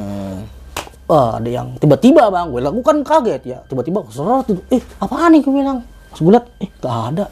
[1.11, 3.59] Wah, ada yang tiba-tiba bang, gue lakukan kaget ya.
[3.67, 5.83] Tiba-tiba seret itu, eh apaan nih gue bilang.
[5.83, 7.27] Pas gue liat, eh gak ada.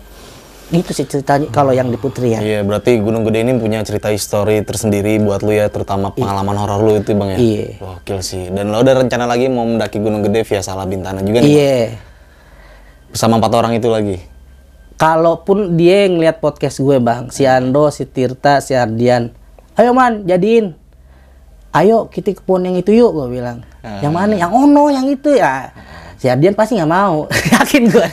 [0.68, 2.42] Gitu sih ceritanya kalau yang di Putri ya.
[2.42, 6.80] Iya berarti Gunung Gede ini punya cerita histori tersendiri buat lu ya, terutama pengalaman horor
[6.82, 7.38] lu itu bang ya.
[7.38, 7.66] Iya.
[7.78, 8.50] Gokil sih.
[8.50, 11.46] Dan lo ada rencana lagi mau mendaki Gunung Gede via Salah Bintana juga nih?
[11.46, 11.54] Bang?
[11.54, 11.78] Iya.
[13.14, 14.18] Bersama empat orang itu lagi.
[14.98, 19.30] Kalaupun dia ngeliat podcast gue bang, si Ando, si Tirta, si Ardian,
[19.78, 20.74] ayo man, jadiin.
[21.68, 23.60] Ayo kita ke pohon yang itu yuk, gue bilang.
[24.00, 24.34] Yang mana?
[24.34, 25.68] Yang ono, yang itu ya.
[26.16, 27.28] Si Ardian pasti nggak mau,
[27.60, 28.06] yakin gue.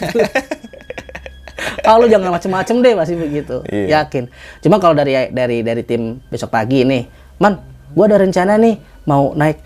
[1.87, 4.03] kalau jangan macem-macem deh pasti begitu, Iya.
[4.03, 4.27] yakin.
[4.59, 7.07] Cuma kalau dari dari dari tim besok pagi nih,
[7.39, 8.75] man, gue ada rencana nih
[9.05, 9.57] mau naik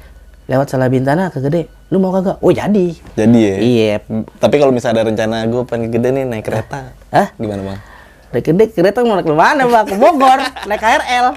[0.45, 1.67] lewat Salah Bintana ke Gede.
[1.89, 2.37] Lu mau kagak?
[2.39, 2.93] Oh jadi.
[3.17, 3.55] Jadi ya?
[3.57, 3.93] Iya.
[4.37, 6.93] Tapi kalau misalnya ada rencana gue pengen ke Gede nih naik kereta.
[7.09, 7.33] Hah?
[7.35, 7.79] Gimana bang?
[8.29, 9.85] Dari Gede kereta mau naik ke mana bang?
[9.85, 11.27] Ke Bogor, naik KRL.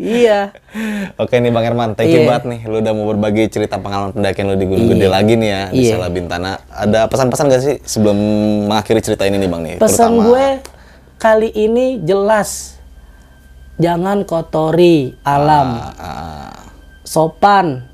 [0.00, 0.40] Iya.
[1.22, 2.26] Oke nih Bang Herman, thank you Iya.
[2.26, 2.60] banget nih.
[2.64, 5.76] Lu udah mau berbagi cerita pengalaman pendakian lu di Gunung Gede lagi nih ya, di
[5.82, 5.90] Iya.
[5.94, 6.56] Sela Bintana.
[6.66, 8.16] Ada pesan-pesan gak sih sebelum
[8.66, 9.76] mengakhiri cerita ini nih Bang nih?
[9.76, 10.46] Pesan Terutama- gue
[11.16, 12.80] kali ini jelas.
[13.76, 15.68] Jangan kotori alam.
[15.94, 16.52] Ah,
[17.02, 17.84] Sopan.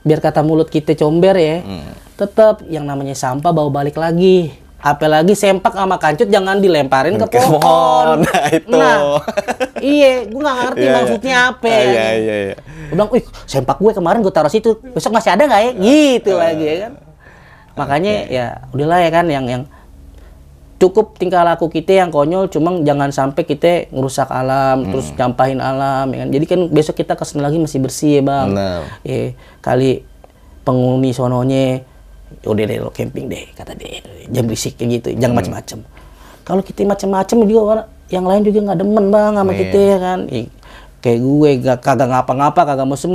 [0.00, 1.56] Biar kata mulut kita comber ya.
[2.14, 4.52] Tetap yang namanya sampah bawa balik lagi.
[4.76, 7.58] Apalagi sempak sama kancut jangan dilemparin ke Ke pohon.
[7.58, 8.16] pohon.
[8.22, 8.70] Nah, itu.
[8.70, 8.96] Nah,
[9.82, 10.96] iya, gue nggak ngerti Iya, iya.
[10.96, 11.66] maksudnya apa.
[11.66, 11.84] Ah, ya.
[11.84, 12.56] Iya, iya, iya.
[12.60, 15.70] Gue bilang, wih sempak gue kemarin gue taruh situ, besok masih ada nggak ya?
[15.76, 16.92] Gitu lagi ya kan.
[17.76, 19.62] Makanya ya udahlah ya kan yang yang
[20.76, 26.06] cukup tingkah laku kita yang konyol, cuma jangan sampai kita ngerusak alam, terus nyampahin alam
[26.12, 26.28] ya kan.
[26.32, 28.46] Jadi kan besok kita ke sana lagi masih bersih ya bang.
[28.52, 28.80] Benar.
[29.04, 29.32] Eh
[29.64, 30.04] kali
[30.66, 31.80] penghuni sononya
[32.42, 35.78] udah deh lo camping deh kata dia jangan berisik kayak gitu jangan macem-macem
[36.42, 39.58] kalau kita macem-macem juga yang lain juga nggak demen bang sama Iya.
[39.60, 40.46] kita ya kan Ih,
[41.00, 43.12] kayak gue gak kagak ngapa-ngapa kagak mesem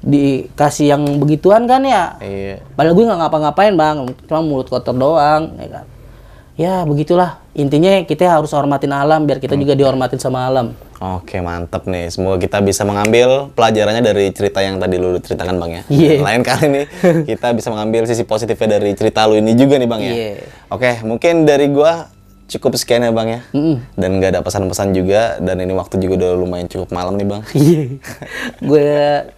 [0.00, 2.60] dikasih yang begituan kan ya Iya.
[2.72, 5.84] padahal gue nggak ngapa-ngapain bang cuma mulut kotor doang ya kan
[6.54, 11.84] ya begitulah intinya kita harus hormatin alam biar kita juga dihormatin sama alam Oke, mantep
[11.84, 12.08] nih.
[12.08, 15.82] Semoga kita bisa mengambil pelajarannya dari cerita yang tadi lu ceritakan, Bang ya.
[15.90, 16.22] Iya.
[16.22, 16.84] Lain kali nih,
[17.28, 20.14] kita bisa mengambil sisi positifnya dari cerita lu ini juga nih, Bang ya.
[20.14, 20.48] Iya.
[20.72, 22.08] Oke, mungkin dari gua
[22.44, 23.40] cukup sekian ya, Bang ya.
[23.56, 23.80] Mm-mm.
[23.96, 27.42] Dan nggak ada pesan-pesan juga, dan ini waktu juga udah lumayan cukup malam nih, Bang.
[27.54, 27.96] Iya.
[28.60, 28.88] gue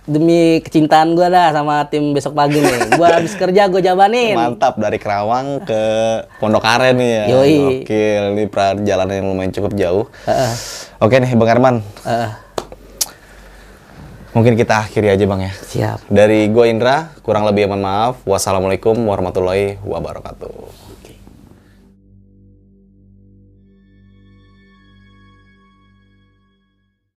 [0.07, 2.99] demi kecintaan gue dah sama tim besok pagi nih.
[2.99, 4.35] Gue habis kerja gue jabanin.
[4.35, 5.81] Mantap, dari Kerawang ke
[6.43, 7.25] Pondok Aren nih ya.
[7.39, 7.57] Yoi.
[7.87, 10.05] Gokil, ini perjalanan yang lumayan cukup jauh.
[10.27, 10.53] Heeh.
[10.99, 11.77] Oke nih, Bang Herman.
[12.03, 12.31] Heeh.
[14.37, 15.53] Mungkin kita akhiri aja, Bang ya.
[15.65, 16.05] siap.
[16.13, 18.15] Dari gue Indra, kurang lebih mohon maaf.
[18.29, 20.86] Wassalamualaikum warahmatullahi wabarakatuh.